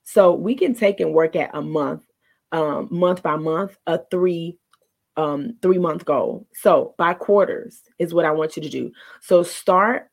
So 0.03 0.33
we 0.33 0.55
can 0.55 0.73
take 0.73 0.99
and 0.99 1.13
work 1.13 1.35
at 1.35 1.51
a 1.53 1.61
month, 1.61 2.03
um, 2.51 2.87
month 2.91 3.21
by 3.21 3.35
month, 3.35 3.77
a 3.85 3.99
three 4.09 4.57
um 5.17 5.57
three 5.61 5.77
month 5.77 6.05
goal. 6.05 6.47
So 6.53 6.95
by 6.97 7.13
quarters 7.13 7.81
is 7.97 8.13
what 8.13 8.25
I 8.25 8.31
want 8.31 8.55
you 8.55 8.63
to 8.63 8.69
do. 8.69 8.91
So 9.21 9.43
start 9.43 10.09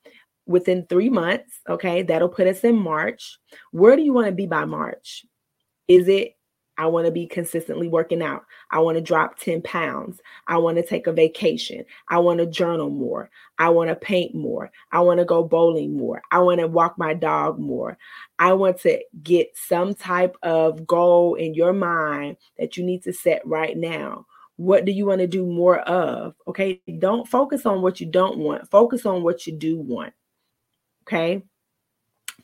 within 0.47 0.87
three 0.87 1.11
months. 1.11 1.61
Okay, 1.69 2.03
that'll 2.03 2.29
put 2.29 2.47
us 2.47 2.65
in 2.65 2.77
March. 2.77 3.39
Where 3.71 3.97
do 3.97 4.03
you 4.03 4.13
want 4.13 4.27
to 4.27 4.33
be 4.33 4.47
by 4.47 4.65
March? 4.65 5.25
Is 5.89 6.09
it 6.09 6.36
I 6.79 6.87
want 6.87 7.07
to 7.07 7.13
be 7.13 7.27
consistently 7.27 7.89
working 7.89 8.23
out. 8.23 8.45
I 8.71 8.81
want 8.81 8.97
to 8.97 9.03
drop 9.03 9.39
10 9.39 9.63
pounds. 9.63 10.21
I 10.47 10.59
want 10.59 10.77
to 10.77 10.87
take 10.87 11.07
a 11.07 11.13
vacation. 11.13 11.85
I 12.09 12.19
want 12.19 12.41
to 12.41 12.47
journal 12.47 12.91
more. 12.91 13.31
I 13.59 13.71
want 13.71 13.89
to 13.89 13.97
paint 13.97 14.35
more. 14.35 14.71
I 14.93 15.01
want 15.01 15.19
to 15.19 15.25
go 15.25 15.43
bowling 15.43 15.97
more. 15.97 16.23
I 16.31 16.41
want 16.41 16.61
to 16.61 16.67
walk 16.67 16.99
my 16.99 17.15
dog 17.15 17.59
more. 17.59 17.97
I 18.39 18.53
want 18.53 18.81
to 18.81 19.03
get 19.23 19.57
some 19.57 19.95
type 19.95 20.37
of 20.43 20.87
goal 20.87 21.35
in 21.35 21.55
your 21.55 21.73
mind 21.73 22.37
that 22.59 22.77
you 22.77 22.85
need 22.85 23.03
to 23.05 23.13
set 23.13 23.47
right 23.47 23.77
now. 23.77 24.27
What 24.57 24.85
do 24.85 24.93
you 24.93 25.07
want 25.07 25.21
to 25.21 25.27
do 25.27 25.45
more 25.47 25.81
of? 25.81 26.35
Okay. 26.47 26.81
Don't 26.99 27.29
focus 27.29 27.67
on 27.67 27.83
what 27.83 28.01
you 28.01 28.07
don't 28.07 28.39
want, 28.39 28.71
focus 28.71 29.05
on 29.07 29.23
what 29.23 29.47
you 29.47 29.53
do 29.53 29.79
want. 29.79 30.13
Okay 31.03 31.43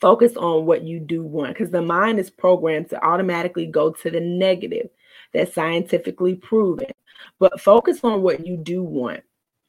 focus 0.03 0.37
on 0.37 0.67
what 0.67 0.83
you 0.83 0.99
do 0.99 1.23
want 1.23 1.55
because 1.55 1.71
the 1.71 1.81
mind 1.81 2.19
is 2.19 2.29
programmed 2.29 2.91
to 2.91 3.03
automatically 3.07 3.67
go 3.67 3.93
to 3.93 4.11
the 4.11 4.21
negative 4.21 4.89
that's 5.33 5.55
scientifically 5.55 6.35
proven. 6.35 6.89
But 7.39 7.61
focus 7.61 8.01
on 8.03 8.21
what 8.21 8.45
you 8.45 8.57
do 8.57 8.83
want. 8.83 9.21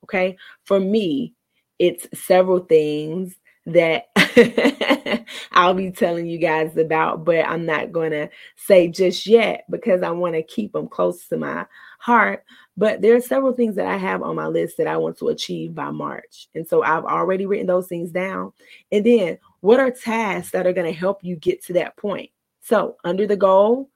Okay. 0.03 0.35
For 0.65 0.79
me, 0.79 1.35
it's 1.77 2.07
several 2.19 2.59
things 2.59 3.35
that 3.67 4.07
I'll 5.51 5.75
be 5.75 5.91
telling 5.91 6.25
you 6.25 6.39
guys 6.39 6.75
about, 6.77 7.23
but 7.23 7.45
I'm 7.45 7.67
not 7.67 7.91
going 7.91 8.11
to 8.11 8.29
say 8.57 8.87
just 8.87 9.27
yet 9.27 9.65
because 9.69 10.01
I 10.01 10.09
want 10.09 10.33
to 10.33 10.41
keep 10.41 10.73
them 10.73 10.87
close 10.87 11.27
to 11.27 11.37
my 11.37 11.67
heart. 11.99 12.43
But 12.75 13.03
there 13.03 13.15
are 13.15 13.21
several 13.21 13.53
things 13.53 13.75
that 13.75 13.85
I 13.85 13.97
have 13.97 14.23
on 14.23 14.35
my 14.35 14.47
list 14.47 14.77
that 14.77 14.87
I 14.87 14.97
want 14.97 15.19
to 15.19 15.29
achieve 15.29 15.75
by 15.75 15.91
March. 15.91 16.47
And 16.55 16.67
so 16.67 16.81
I've 16.81 17.05
already 17.05 17.45
written 17.45 17.67
those 17.67 17.87
things 17.87 18.11
down. 18.11 18.51
And 18.91 19.05
then 19.05 19.37
what 19.63 19.79
are 19.79 19.91
tasks 19.91 20.51
that 20.51 20.67
are 20.67 20.73
going 20.73 20.91
to 20.91 20.99
help 20.99 21.23
you 21.23 21.37
get 21.37 21.63
to 21.63 21.73
that 21.73 21.95
point? 21.95 22.31
So, 22.63 22.97
under 23.05 23.25
the 23.25 23.37
goal, 23.37 23.89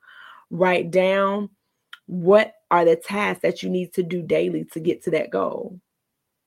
write 0.49 0.91
down 0.91 1.49
what 2.05 2.53
are 2.71 2.85
the 2.85 2.95
tasks 2.95 3.41
that 3.41 3.61
you 3.61 3.69
need 3.69 3.93
to 3.95 4.01
do 4.01 4.21
daily 4.21 4.63
to 4.71 4.79
get 4.79 5.03
to 5.03 5.11
that 5.11 5.29
goal. 5.29 5.81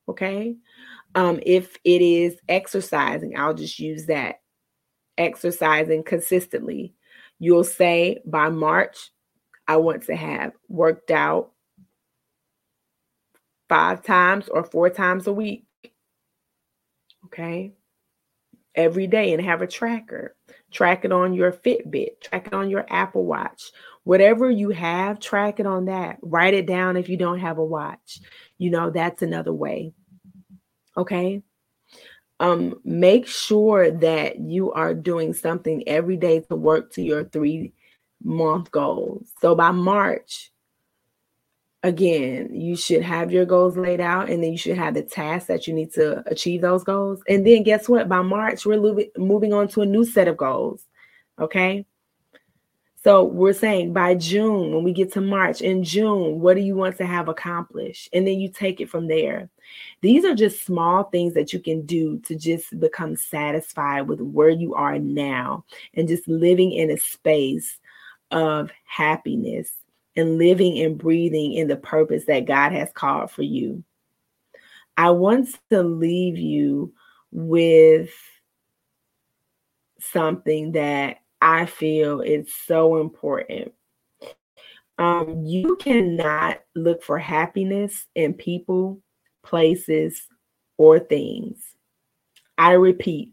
Okay. 0.08 0.56
Um, 1.14 1.38
if 1.44 1.76
it 1.84 2.00
is 2.00 2.38
exercising, 2.48 3.38
I'll 3.38 3.52
just 3.52 3.78
use 3.78 4.06
that 4.06 4.40
exercising 5.18 6.02
consistently. 6.02 6.94
You'll 7.38 7.64
say 7.64 8.22
by 8.24 8.48
March, 8.48 9.10
I 9.68 9.76
want 9.76 10.04
to 10.04 10.16
have 10.16 10.54
worked 10.66 11.10
out 11.10 11.52
five 13.68 14.02
times 14.02 14.48
or 14.48 14.64
four 14.64 14.88
times 14.88 15.26
a 15.26 15.32
week. 15.34 15.66
Okay 17.26 17.74
every 18.74 19.06
day 19.06 19.32
and 19.32 19.42
have 19.42 19.62
a 19.62 19.66
tracker. 19.66 20.34
Track 20.70 21.04
it 21.04 21.12
on 21.12 21.34
your 21.34 21.52
Fitbit, 21.52 22.20
track 22.20 22.46
it 22.46 22.54
on 22.54 22.70
your 22.70 22.86
Apple 22.88 23.24
Watch. 23.24 23.72
Whatever 24.04 24.50
you 24.50 24.70
have, 24.70 25.20
track 25.20 25.60
it 25.60 25.66
on 25.66 25.86
that. 25.86 26.18
Write 26.22 26.54
it 26.54 26.66
down 26.66 26.96
if 26.96 27.08
you 27.08 27.16
don't 27.16 27.40
have 27.40 27.58
a 27.58 27.64
watch. 27.64 28.20
You 28.56 28.70
know, 28.70 28.90
that's 28.90 29.22
another 29.22 29.52
way. 29.52 29.92
Okay? 30.96 31.42
Um 32.38 32.80
make 32.84 33.26
sure 33.26 33.90
that 33.90 34.38
you 34.40 34.72
are 34.72 34.94
doing 34.94 35.34
something 35.34 35.86
every 35.86 36.16
day 36.16 36.40
to 36.40 36.56
work 36.56 36.92
to 36.94 37.02
your 37.02 37.24
3 37.24 37.72
month 38.22 38.70
goals. 38.70 39.28
So 39.40 39.54
by 39.54 39.72
March, 39.72 40.50
again, 41.82 42.54
you 42.54 42.76
should 42.76 43.02
have 43.02 43.32
your 43.32 43.46
goals 43.46 43.76
laid 43.76 44.00
out 44.00 44.28
and 44.28 44.42
then 44.42 44.52
you 44.52 44.58
should 44.58 44.76
have 44.76 44.94
the 44.94 45.02
tasks 45.02 45.48
that 45.48 45.66
you 45.66 45.74
need 45.74 45.92
to 45.94 46.22
achieve 46.30 46.60
those 46.60 46.84
goals. 46.84 47.22
And 47.28 47.46
then 47.46 47.62
guess 47.62 47.88
what? 47.88 48.08
By 48.08 48.22
March, 48.22 48.66
we're 48.66 49.08
moving 49.16 49.52
on 49.52 49.68
to 49.68 49.82
a 49.82 49.86
new 49.86 50.04
set 50.04 50.28
of 50.28 50.36
goals. 50.36 50.84
Okay. 51.38 51.86
So 53.02 53.24
we're 53.24 53.54
saying 53.54 53.94
by 53.94 54.14
June, 54.14 54.74
when 54.74 54.84
we 54.84 54.92
get 54.92 55.10
to 55.14 55.22
March, 55.22 55.62
in 55.62 55.82
June, 55.82 56.38
what 56.38 56.54
do 56.54 56.60
you 56.60 56.76
want 56.76 56.98
to 56.98 57.06
have 57.06 57.28
accomplished? 57.28 58.10
And 58.12 58.26
then 58.26 58.38
you 58.38 58.50
take 58.50 58.78
it 58.82 58.90
from 58.90 59.08
there. 59.08 59.48
These 60.02 60.26
are 60.26 60.34
just 60.34 60.66
small 60.66 61.04
things 61.04 61.32
that 61.32 61.54
you 61.54 61.60
can 61.60 61.86
do 61.86 62.18
to 62.26 62.34
just 62.34 62.78
become 62.78 63.16
satisfied 63.16 64.02
with 64.02 64.20
where 64.20 64.50
you 64.50 64.74
are 64.74 64.98
now 64.98 65.64
and 65.94 66.08
just 66.08 66.28
living 66.28 66.72
in 66.72 66.90
a 66.90 66.98
space 66.98 67.78
of 68.30 68.70
happiness 68.84 69.72
and 70.16 70.38
living 70.38 70.78
and 70.80 70.98
breathing 70.98 71.54
in 71.54 71.68
the 71.68 71.76
purpose 71.76 72.24
that 72.26 72.46
God 72.46 72.72
has 72.72 72.90
called 72.92 73.30
for 73.30 73.42
you. 73.42 73.84
I 74.96 75.10
want 75.10 75.48
to 75.70 75.82
leave 75.82 76.36
you 76.36 76.92
with 77.30 78.10
something 80.00 80.72
that 80.72 81.18
I 81.40 81.66
feel 81.66 82.20
is 82.20 82.52
so 82.66 83.00
important. 83.00 83.72
Um, 84.98 85.44
you 85.46 85.76
cannot 85.76 86.60
look 86.74 87.02
for 87.02 87.18
happiness 87.18 88.06
in 88.14 88.34
people, 88.34 89.00
places, 89.42 90.26
or 90.76 90.98
things. 90.98 91.64
I 92.58 92.72
repeat, 92.72 93.32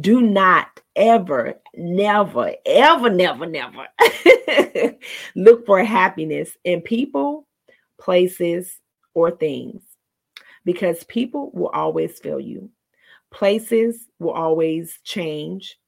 do 0.00 0.20
not 0.20 0.80
ever, 0.96 1.54
never, 1.74 2.52
ever, 2.64 3.10
never, 3.10 3.46
never 3.46 3.86
look 5.36 5.66
for 5.66 5.84
happiness 5.84 6.56
in 6.64 6.80
people, 6.80 7.46
places, 8.00 8.80
or 9.14 9.30
things 9.30 9.82
because 10.64 11.04
people 11.04 11.50
will 11.54 11.68
always 11.68 12.18
fail 12.18 12.40
you. 12.40 12.70
Places 13.32 14.06
will 14.18 14.32
always 14.32 14.98
change. 15.04 15.78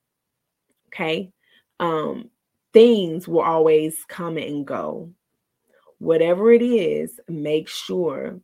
Okay. 0.89 1.33
Um, 1.81 2.31
things 2.73 3.27
will 3.27 3.43
always 3.43 4.05
come 4.09 4.37
and 4.39 4.67
go. 4.67 5.11
Whatever 5.99 6.53
it 6.53 6.63
is, 6.63 7.19
make 7.29 7.69
sure 7.69 8.41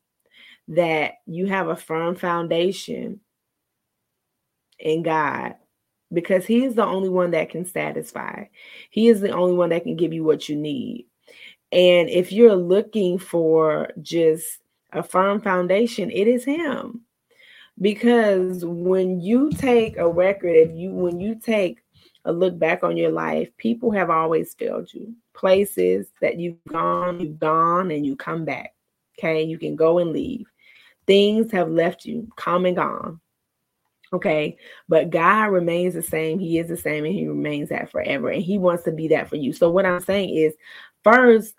that 0.68 1.14
you 1.26 1.46
have 1.46 1.68
a 1.68 1.76
firm 1.76 2.16
foundation 2.16 3.20
in 4.78 5.02
God 5.02 5.54
because 6.14 6.46
He 6.46 6.64
is 6.64 6.74
the 6.74 6.84
only 6.84 7.08
one 7.08 7.32
that 7.32 7.50
can 7.50 7.64
satisfy. 7.64 8.44
He 8.90 9.08
is 9.08 9.20
the 9.20 9.30
only 9.30 9.54
one 9.54 9.70
that 9.70 9.82
can 9.82 9.96
give 9.96 10.12
you 10.12 10.24
what 10.24 10.48
you 10.48 10.56
need. 10.56 11.06
And 11.72 12.08
if 12.08 12.32
you're 12.32 12.56
looking 12.56 13.18
for 13.18 13.90
just 14.00 14.60
a 14.92 15.02
firm 15.02 15.40
foundation, 15.40 16.10
it 16.10 16.28
is 16.28 16.44
Him. 16.44 17.00
Because 17.80 18.64
when 18.64 19.20
you 19.20 19.50
take 19.50 19.96
a 19.96 20.08
record, 20.08 20.54
if 20.54 20.70
you 20.76 20.92
when 20.92 21.18
you 21.18 21.34
take 21.34 21.80
a 22.24 22.32
look 22.32 22.58
back 22.58 22.84
on 22.84 22.96
your 22.96 23.10
life, 23.10 23.50
people 23.56 23.90
have 23.90 24.10
always 24.10 24.54
failed 24.54 24.92
you. 24.92 25.14
Places 25.34 26.06
that 26.20 26.38
you've 26.38 26.62
gone, 26.68 27.20
you've 27.20 27.40
gone, 27.40 27.90
and 27.90 28.06
you 28.06 28.16
come 28.16 28.44
back. 28.44 28.74
Okay, 29.18 29.42
you 29.42 29.58
can 29.58 29.76
go 29.76 29.98
and 29.98 30.12
leave. 30.12 30.46
Things 31.06 31.50
have 31.52 31.70
left 31.70 32.04
you, 32.04 32.28
come 32.36 32.64
and 32.64 32.76
gone. 32.76 33.20
Okay. 34.14 34.56
But 34.88 35.10
God 35.10 35.46
remains 35.46 35.94
the 35.94 36.02
same. 36.02 36.38
He 36.38 36.58
is 36.58 36.68
the 36.68 36.76
same 36.76 37.04
and 37.04 37.12
he 37.12 37.26
remains 37.26 37.68
that 37.70 37.90
forever. 37.90 38.30
And 38.30 38.42
he 38.42 38.58
wants 38.58 38.84
to 38.84 38.92
be 38.92 39.08
that 39.08 39.28
for 39.28 39.36
you. 39.36 39.52
So, 39.52 39.68
what 39.70 39.84
I'm 39.84 40.00
saying 40.00 40.30
is, 40.30 40.54
first, 41.02 41.54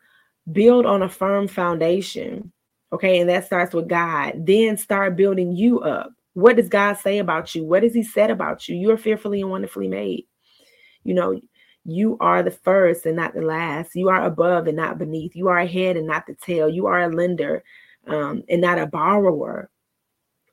build 0.52 0.86
on 0.86 1.04
a 1.04 1.10
firm 1.10 1.50
foundation. 1.50 2.52
Okay. 2.94 3.20
And 3.20 3.30
that 3.30 3.46
starts 3.46 3.74
with 3.74 3.90
God. 3.90 4.46
Then 4.46 4.78
start 4.78 5.18
building 5.18 5.54
you 5.56 5.82
up. 5.82 6.12
What 6.34 6.56
does 6.56 6.70
God 6.70 6.94
say 6.94 7.18
about 7.20 7.54
you? 7.54 7.66
What 7.66 7.84
has 7.84 7.94
he 7.94 8.04
said 8.04 8.32
about 8.32 8.70
you? 8.70 8.76
You 8.76 8.92
are 8.92 8.98
fearfully 8.98 9.42
and 9.42 9.52
wonderfully 9.52 9.90
made. 9.90 10.26
You 11.04 11.14
know, 11.14 11.40
you 11.84 12.18
are 12.20 12.42
the 12.42 12.52
first 12.52 13.06
and 13.06 13.16
not 13.16 13.34
the 13.34 13.42
last. 13.42 13.96
You 13.96 14.10
are 14.10 14.24
above 14.24 14.68
and 14.68 14.78
not 14.78 14.98
beneath. 14.98 15.36
You 15.36 15.50
are 15.50 15.60
ahead 15.60 15.98
and 15.98 16.08
not 16.08 16.26
the 16.26 16.36
tail. 16.36 16.70
You 16.70 16.88
are 16.88 17.02
a 17.02 17.14
lender 17.14 17.64
um, 18.08 18.44
and 18.50 18.62
not 18.62 18.80
a 18.80 18.88
borrower. 18.88 19.70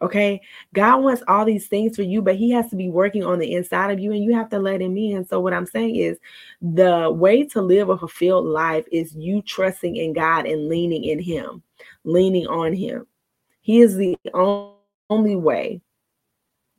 Okay. 0.02 0.40
God 0.74 1.02
wants 1.02 1.22
all 1.28 1.44
these 1.44 1.68
things 1.68 1.94
for 1.96 2.02
you, 2.02 2.20
but 2.20 2.36
He 2.36 2.50
has 2.50 2.68
to 2.70 2.76
be 2.76 2.88
working 2.88 3.24
on 3.24 3.38
the 3.38 3.54
inside 3.54 3.90
of 3.92 4.00
you 4.00 4.12
and 4.12 4.22
you 4.22 4.34
have 4.34 4.50
to 4.50 4.58
let 4.58 4.82
Him 4.82 4.96
in. 4.96 5.24
So, 5.24 5.40
what 5.40 5.54
I'm 5.54 5.66
saying 5.66 5.96
is 5.96 6.18
the 6.60 7.10
way 7.10 7.44
to 7.48 7.62
live 7.62 7.88
a 7.88 7.96
fulfilled 7.96 8.46
life 8.46 8.84
is 8.90 9.14
you 9.14 9.42
trusting 9.42 9.96
in 9.96 10.12
God 10.12 10.46
and 10.46 10.68
leaning 10.68 11.04
in 11.04 11.20
Him, 11.20 11.62
leaning 12.04 12.46
on 12.48 12.72
Him. 12.74 13.06
He 13.60 13.80
is 13.80 13.96
the 13.96 14.18
only 14.34 15.36
way 15.36 15.80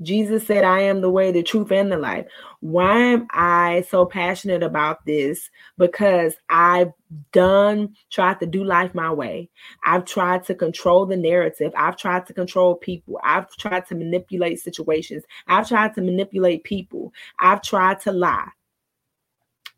Jesus 0.03 0.45
said, 0.45 0.63
I 0.63 0.81
am 0.81 1.01
the 1.01 1.09
way, 1.09 1.31
the 1.31 1.43
truth, 1.43 1.71
and 1.71 1.91
the 1.91 1.97
life. 1.97 2.27
Why 2.59 2.97
am 2.99 3.27
I 3.31 3.85
so 3.89 4.05
passionate 4.05 4.61
about 4.61 5.05
this? 5.05 5.49
Because 5.77 6.35
I've 6.49 6.91
done, 7.31 7.95
tried 8.11 8.39
to 8.39 8.45
do 8.45 8.63
life 8.63 8.93
my 8.93 9.11
way. 9.11 9.49
I've 9.85 10.05
tried 10.05 10.43
to 10.45 10.55
control 10.55 11.05
the 11.05 11.17
narrative. 11.17 11.71
I've 11.75 11.97
tried 11.97 12.25
to 12.27 12.33
control 12.33 12.75
people. 12.75 13.19
I've 13.23 13.49
tried 13.57 13.87
to 13.87 13.95
manipulate 13.95 14.59
situations. 14.59 15.23
I've 15.47 15.67
tried 15.67 15.95
to 15.95 16.01
manipulate 16.01 16.63
people. 16.63 17.13
I've 17.39 17.61
tried 17.61 18.01
to 18.01 18.11
lie. 18.11 18.49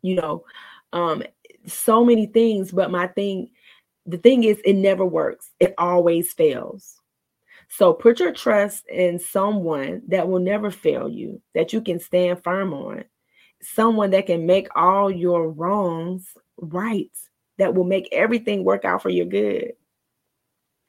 You 0.02 0.16
know, 0.16 0.44
um, 0.92 1.22
so 1.66 2.04
many 2.04 2.26
things, 2.26 2.70
but 2.72 2.90
my 2.90 3.06
thing, 3.08 3.50
the 4.06 4.18
thing 4.18 4.44
is, 4.44 4.60
it 4.64 4.74
never 4.74 5.04
works. 5.04 5.50
It 5.58 5.74
always 5.78 6.32
fails. 6.32 7.00
So 7.68 7.92
put 7.92 8.20
your 8.20 8.32
trust 8.32 8.86
in 8.88 9.18
someone 9.18 10.02
that 10.08 10.28
will 10.28 10.40
never 10.40 10.70
fail 10.70 11.08
you, 11.08 11.40
that 11.54 11.72
you 11.72 11.80
can 11.80 11.98
stand 11.98 12.42
firm 12.42 12.72
on, 12.72 13.04
someone 13.60 14.10
that 14.10 14.26
can 14.26 14.46
make 14.46 14.68
all 14.76 15.10
your 15.10 15.50
wrongs 15.50 16.36
right, 16.58 17.10
that 17.58 17.74
will 17.74 17.84
make 17.84 18.08
everything 18.12 18.64
work 18.64 18.84
out 18.84 19.02
for 19.02 19.10
your 19.10 19.26
good. 19.26 19.72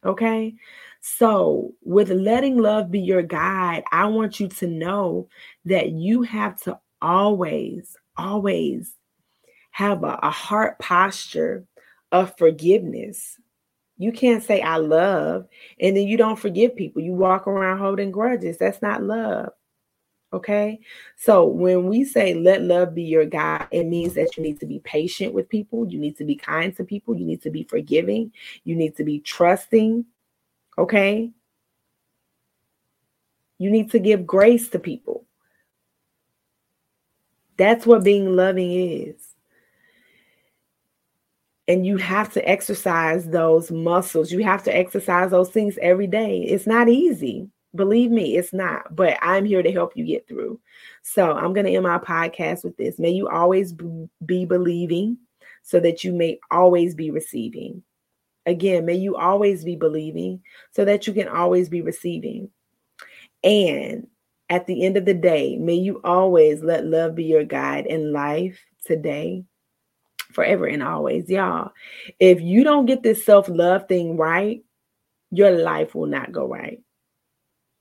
Okay. 0.06 0.56
So, 1.02 1.74
with 1.82 2.10
letting 2.10 2.58
love 2.58 2.92
be 2.92 3.00
your 3.00 3.24
guide, 3.24 3.84
I 3.92 4.06
want 4.06 4.40
you 4.40 4.48
to 4.48 4.68
know 4.68 5.30
that 5.66 5.92
you 5.92 6.22
have 6.24 6.62
to 6.64 6.80
always, 7.02 7.96
always 8.16 8.94
have 9.72 10.04
a, 10.04 10.20
a 10.22 10.30
heart 10.30 10.80
posture 10.80 11.66
of 12.12 12.38
forgiveness 12.38 13.38
you 13.98 14.12
can't 14.12 14.44
say 14.44 14.62
I 14.62 14.78
love 14.78 15.48
and 15.80 15.98
then 15.98 16.08
you 16.08 16.18
don't 16.18 16.40
forgive 16.40 16.76
people. 16.76 17.02
You 17.02 17.14
walk 17.14 17.48
around 17.48 17.80
holding 17.80 18.12
grudges. 18.12 18.58
That's 18.58 18.82
not 18.82 19.04
love. 19.04 19.50
Okay. 20.34 20.80
So 21.16 21.46
when 21.46 21.88
we 21.88 22.04
say 22.04 22.34
let 22.34 22.62
love 22.62 22.94
be 22.94 23.04
your 23.04 23.26
guide, 23.26 23.68
it 23.72 23.86
means 23.86 24.14
that 24.16 24.36
you 24.38 24.44
need 24.44 24.60
to 24.60 24.66
be 24.66 24.80
patient 24.80 25.34
with 25.34 25.50
people. 25.50 25.88
You 25.88 26.00
need 26.00 26.18
to 26.18 26.26
be 26.26 26.36
kind 26.36 26.76
to 26.76 26.84
people. 26.84 27.16
You 27.16 27.26
need 27.26 27.42
to 27.44 27.50
be 27.50 27.64
forgiving. 27.64 28.32
You 28.64 28.76
need 28.76 28.96
to 28.98 29.04
be 29.04 29.20
trusting. 29.20 30.06
Okay. 30.78 31.32
You 33.58 33.72
need 33.72 33.92
to 33.92 34.00
give 34.00 34.28
grace 34.28 34.70
to 34.70 34.80
people. 34.80 35.26
That's 37.58 37.88
what 37.88 38.04
being 38.04 38.36
loving 38.36 38.72
is 38.72 39.27
and 41.68 41.86
you 41.86 41.98
have 41.98 42.32
to 42.34 42.48
exercise 42.48 43.28
those 43.28 43.72
muscles. 43.72 44.32
You 44.32 44.44
have 44.44 44.64
to 44.64 44.76
exercise 44.76 45.32
those 45.32 45.50
things 45.50 45.78
every 45.82 46.08
day. 46.08 46.44
It's 46.44 46.68
not 46.68 46.88
easy. 46.88 47.50
Believe 47.76 48.10
me, 48.10 48.38
it's 48.38 48.54
not, 48.54 48.96
but 48.96 49.18
I'm 49.22 49.46
here 49.46 49.62
to 49.62 49.72
help 49.72 49.96
you 49.96 50.06
get 50.06 50.28
through. 50.28 50.60
So 51.04 51.34
I'm 51.34 51.54
going 51.54 51.66
to 51.66 51.76
end 51.76 51.84
my 51.84 52.00
podcast 52.00 52.64
with 52.64 52.78
this. 52.78 52.98
May 52.98 53.12
you 53.12 53.28
always 53.28 53.74
be 54.26 54.46
believing 54.46 55.18
so 55.64 55.80
that 55.82 56.04
you 56.04 56.14
may 56.14 56.40
always 56.50 56.96
be 56.96 57.12
receiving. 57.12 57.84
Again, 58.46 58.86
may 58.86 58.96
you 58.96 59.18
always 59.18 59.66
be 59.66 59.76
believing 59.76 60.42
so 60.72 60.86
that 60.86 61.06
you 61.06 61.14
can 61.14 61.28
always 61.28 61.68
be 61.68 61.82
receiving. 61.82 62.50
And 63.44 64.08
at 64.50 64.66
the 64.66 64.86
end 64.86 64.96
of 64.96 65.04
the 65.04 65.14
day, 65.14 65.58
may 65.58 65.76
you 65.76 66.00
always 66.06 66.64
let 66.64 66.86
love 66.86 67.16
be 67.16 67.26
your 67.26 67.44
guide 67.44 67.86
in 67.86 68.14
life 68.14 68.58
today 68.86 69.44
forever 70.32 70.66
and 70.66 70.84
always. 70.84 71.30
Y'all, 71.30 71.72
if 72.20 72.42
you 72.42 72.64
don't 72.64 72.86
get 72.86 73.04
this 73.04 73.26
self 73.26 73.50
love 73.50 73.88
thing 73.88 74.18
right, 74.18 74.64
your 75.32 75.52
life 75.52 75.96
will 75.96 76.08
not 76.08 76.32
go 76.32 76.48
right 76.48 76.82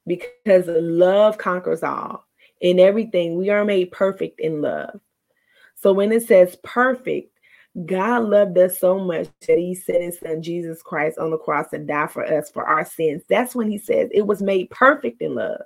because 0.06 0.66
love 0.66 1.38
conquers 1.38 1.82
all. 1.82 2.24
In 2.60 2.80
everything, 2.80 3.36
we 3.36 3.50
are 3.50 3.64
made 3.64 3.92
perfect 3.92 4.40
in 4.40 4.62
love. 4.62 5.00
So 5.74 5.92
when 5.92 6.10
it 6.10 6.26
says 6.26 6.56
perfect, 6.64 7.32
God 7.84 8.24
loved 8.24 8.56
us 8.56 8.78
so 8.78 8.98
much 8.98 9.28
that 9.46 9.58
he 9.58 9.74
sent 9.74 10.02
his 10.02 10.18
son 10.18 10.40
Jesus 10.40 10.80
Christ 10.80 11.18
on 11.18 11.30
the 11.30 11.36
cross 11.36 11.68
to 11.70 11.78
die 11.78 12.06
for 12.06 12.24
us 12.24 12.48
for 12.50 12.66
our 12.66 12.86
sins. 12.86 13.22
That's 13.28 13.54
when 13.54 13.70
he 13.70 13.76
says 13.76 14.08
it 14.12 14.26
was 14.26 14.40
made 14.40 14.70
perfect 14.70 15.20
in 15.20 15.34
love. 15.34 15.60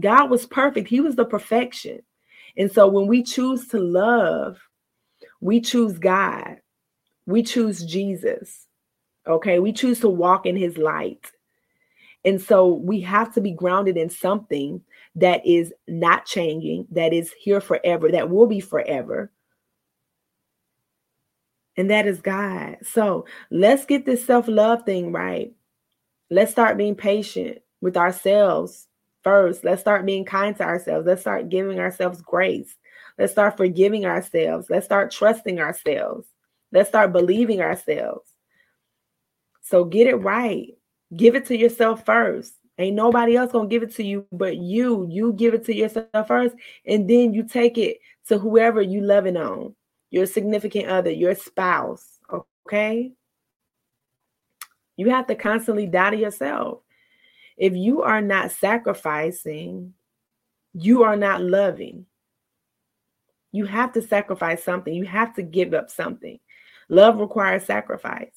God 0.00 0.30
was 0.30 0.46
perfect, 0.46 0.88
he 0.88 1.00
was 1.00 1.14
the 1.14 1.24
perfection. 1.24 2.00
And 2.56 2.72
so 2.72 2.88
when 2.88 3.06
we 3.06 3.22
choose 3.22 3.68
to 3.68 3.78
love, 3.78 4.58
we 5.40 5.60
choose 5.60 5.98
God. 5.98 6.56
We 7.26 7.42
choose 7.42 7.84
Jesus. 7.84 8.66
Okay. 9.26 9.58
We 9.58 9.72
choose 9.72 10.00
to 10.00 10.08
walk 10.08 10.46
in 10.46 10.56
his 10.56 10.76
light. 10.78 11.30
And 12.24 12.40
so 12.40 12.68
we 12.68 13.00
have 13.00 13.32
to 13.34 13.40
be 13.40 13.52
grounded 13.52 13.96
in 13.96 14.10
something 14.10 14.82
that 15.14 15.44
is 15.46 15.72
not 15.88 16.26
changing, 16.26 16.86
that 16.90 17.12
is 17.12 17.32
here 17.32 17.60
forever, 17.60 18.10
that 18.10 18.28
will 18.28 18.46
be 18.46 18.60
forever. 18.60 19.32
And 21.76 21.90
that 21.90 22.06
is 22.06 22.20
God. 22.20 22.76
So 22.82 23.24
let's 23.50 23.86
get 23.86 24.04
this 24.04 24.24
self 24.24 24.48
love 24.48 24.82
thing 24.84 25.12
right. 25.12 25.52
Let's 26.30 26.52
start 26.52 26.76
being 26.76 26.94
patient 26.94 27.58
with 27.80 27.96
ourselves 27.96 28.86
first. 29.22 29.64
Let's 29.64 29.80
start 29.80 30.04
being 30.04 30.24
kind 30.24 30.54
to 30.56 30.62
ourselves. 30.62 31.06
Let's 31.06 31.22
start 31.22 31.48
giving 31.48 31.80
ourselves 31.80 32.20
grace. 32.20 32.76
Let's 33.20 33.32
start 33.32 33.58
forgiving 33.58 34.06
ourselves. 34.06 34.70
Let's 34.70 34.86
start 34.86 35.10
trusting 35.10 35.60
ourselves. 35.60 36.26
Let's 36.72 36.88
start 36.88 37.12
believing 37.12 37.60
ourselves. 37.60 38.30
So 39.60 39.84
get 39.84 40.06
it 40.06 40.16
right. 40.16 40.68
Give 41.14 41.34
it 41.34 41.44
to 41.46 41.56
yourself 41.56 42.06
first. 42.06 42.54
Ain't 42.78 42.96
nobody 42.96 43.36
else 43.36 43.52
gonna 43.52 43.68
give 43.68 43.82
it 43.82 43.94
to 43.96 44.02
you 44.02 44.26
but 44.32 44.56
you. 44.56 45.06
You 45.10 45.34
give 45.34 45.52
it 45.52 45.66
to 45.66 45.74
yourself 45.74 46.28
first, 46.28 46.56
and 46.86 47.10
then 47.10 47.34
you 47.34 47.42
take 47.42 47.76
it 47.76 47.98
to 48.28 48.38
whoever 48.38 48.80
you 48.80 49.02
loving 49.02 49.36
on, 49.36 49.74
your 50.10 50.24
significant 50.24 50.88
other, 50.88 51.10
your 51.10 51.34
spouse. 51.34 52.18
Okay. 52.66 53.12
You 54.96 55.10
have 55.10 55.26
to 55.26 55.34
constantly 55.34 55.86
die 55.86 56.10
to 56.12 56.16
yourself. 56.16 56.80
If 57.58 57.74
you 57.74 58.00
are 58.00 58.22
not 58.22 58.50
sacrificing, 58.50 59.92
you 60.72 61.02
are 61.02 61.16
not 61.16 61.42
loving. 61.42 62.06
You 63.52 63.64
have 63.66 63.92
to 63.92 64.02
sacrifice 64.02 64.62
something. 64.62 64.92
You 64.92 65.06
have 65.06 65.34
to 65.34 65.42
give 65.42 65.74
up 65.74 65.90
something. 65.90 66.38
Love 66.88 67.18
requires 67.18 67.64
sacrifice. 67.64 68.34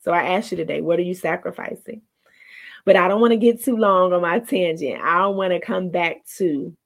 So 0.00 0.12
I 0.12 0.34
ask 0.34 0.50
you 0.50 0.56
today, 0.56 0.80
what 0.80 0.98
are 0.98 1.02
you 1.02 1.14
sacrificing? 1.14 2.02
But 2.84 2.96
I 2.96 3.06
don't 3.06 3.20
want 3.20 3.32
to 3.32 3.36
get 3.36 3.62
too 3.62 3.76
long 3.76 4.12
on 4.12 4.22
my 4.22 4.40
tangent. 4.40 5.00
I 5.00 5.26
want 5.28 5.52
to 5.52 5.60
come 5.60 5.90
back 5.90 6.26
to 6.38 6.76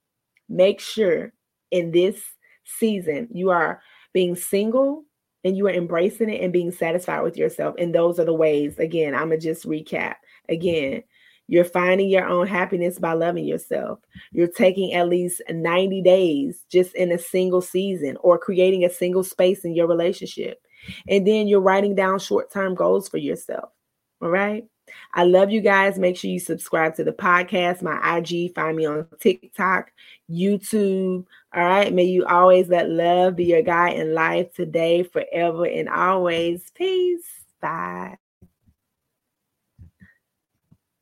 make 0.49 0.81
sure 0.81 1.33
in 1.71 1.91
this 1.91 2.21
season 2.65 3.29
you 3.33 3.51
are 3.51 3.81
being 4.13 4.37
single 4.37 5.05
and 5.45 5.57
you 5.57 5.67
are 5.67 5.73
embracing 5.73 6.29
it 6.29 6.43
and 6.43 6.53
being 6.53 6.71
satisfied 6.71 7.23
with 7.23 7.37
yourself. 7.37 7.75
And 7.79 7.95
those 7.95 8.19
are 8.19 8.25
the 8.25 8.35
ways. 8.35 8.79
Again, 8.79 9.15
I'm 9.15 9.29
going 9.29 9.41
to 9.41 9.47
just 9.47 9.65
recap. 9.65 10.17
Again, 10.49 11.03
you're 11.49 11.65
finding 11.65 12.09
your 12.09 12.27
own 12.27 12.47
happiness 12.47 12.99
by 12.99 13.13
loving 13.13 13.45
yourself. 13.45 14.01
You're 14.33 14.49
taking 14.49 14.95
at 14.95 15.09
least 15.09 15.43
90 15.49 16.03
days 16.03 16.65
just 16.71 16.95
in 16.95 17.13
a 17.13 17.19
single 17.19 17.61
season 17.61 18.17
or 18.21 18.39
creating 18.39 18.85
a 18.85 18.91
single 18.91 19.25
space 19.25 19.65
in 19.65 19.75
your 19.75 19.87
relationship. 19.87 20.61
And 21.09 21.27
then 21.27 21.49
you're 21.49 21.61
writing 21.61 21.95
down 21.95 22.19
short 22.19 22.53
term 22.53 22.75
goals 22.75 23.09
for 23.09 23.19
yourself. 23.19 23.71
All 24.21 24.29
right. 24.29 24.65
I 25.15 25.25
love 25.25 25.51
you 25.51 25.61
guys. 25.61 25.99
Make 25.99 26.17
sure 26.17 26.31
you 26.31 26.39
subscribe 26.39 26.95
to 26.97 27.05
the 27.05 27.13
podcast, 27.13 27.83
my 27.83 28.19
IG, 28.19 28.55
find 28.55 28.77
me 28.77 28.87
on 28.87 29.07
TikTok, 29.19 29.91
YouTube. 30.31 31.27
All 31.55 31.65
right. 31.65 31.93
May 31.93 32.05
you 32.05 32.25
always 32.27 32.69
let 32.69 32.89
love 32.89 33.37
be 33.37 33.45
your 33.45 33.63
guide 33.63 33.97
in 33.97 34.15
life 34.15 34.53
today, 34.55 35.03
forever, 35.03 35.67
and 35.67 35.89
always. 35.89 36.71
Peace. 36.75 37.25
Bye. 37.61 38.17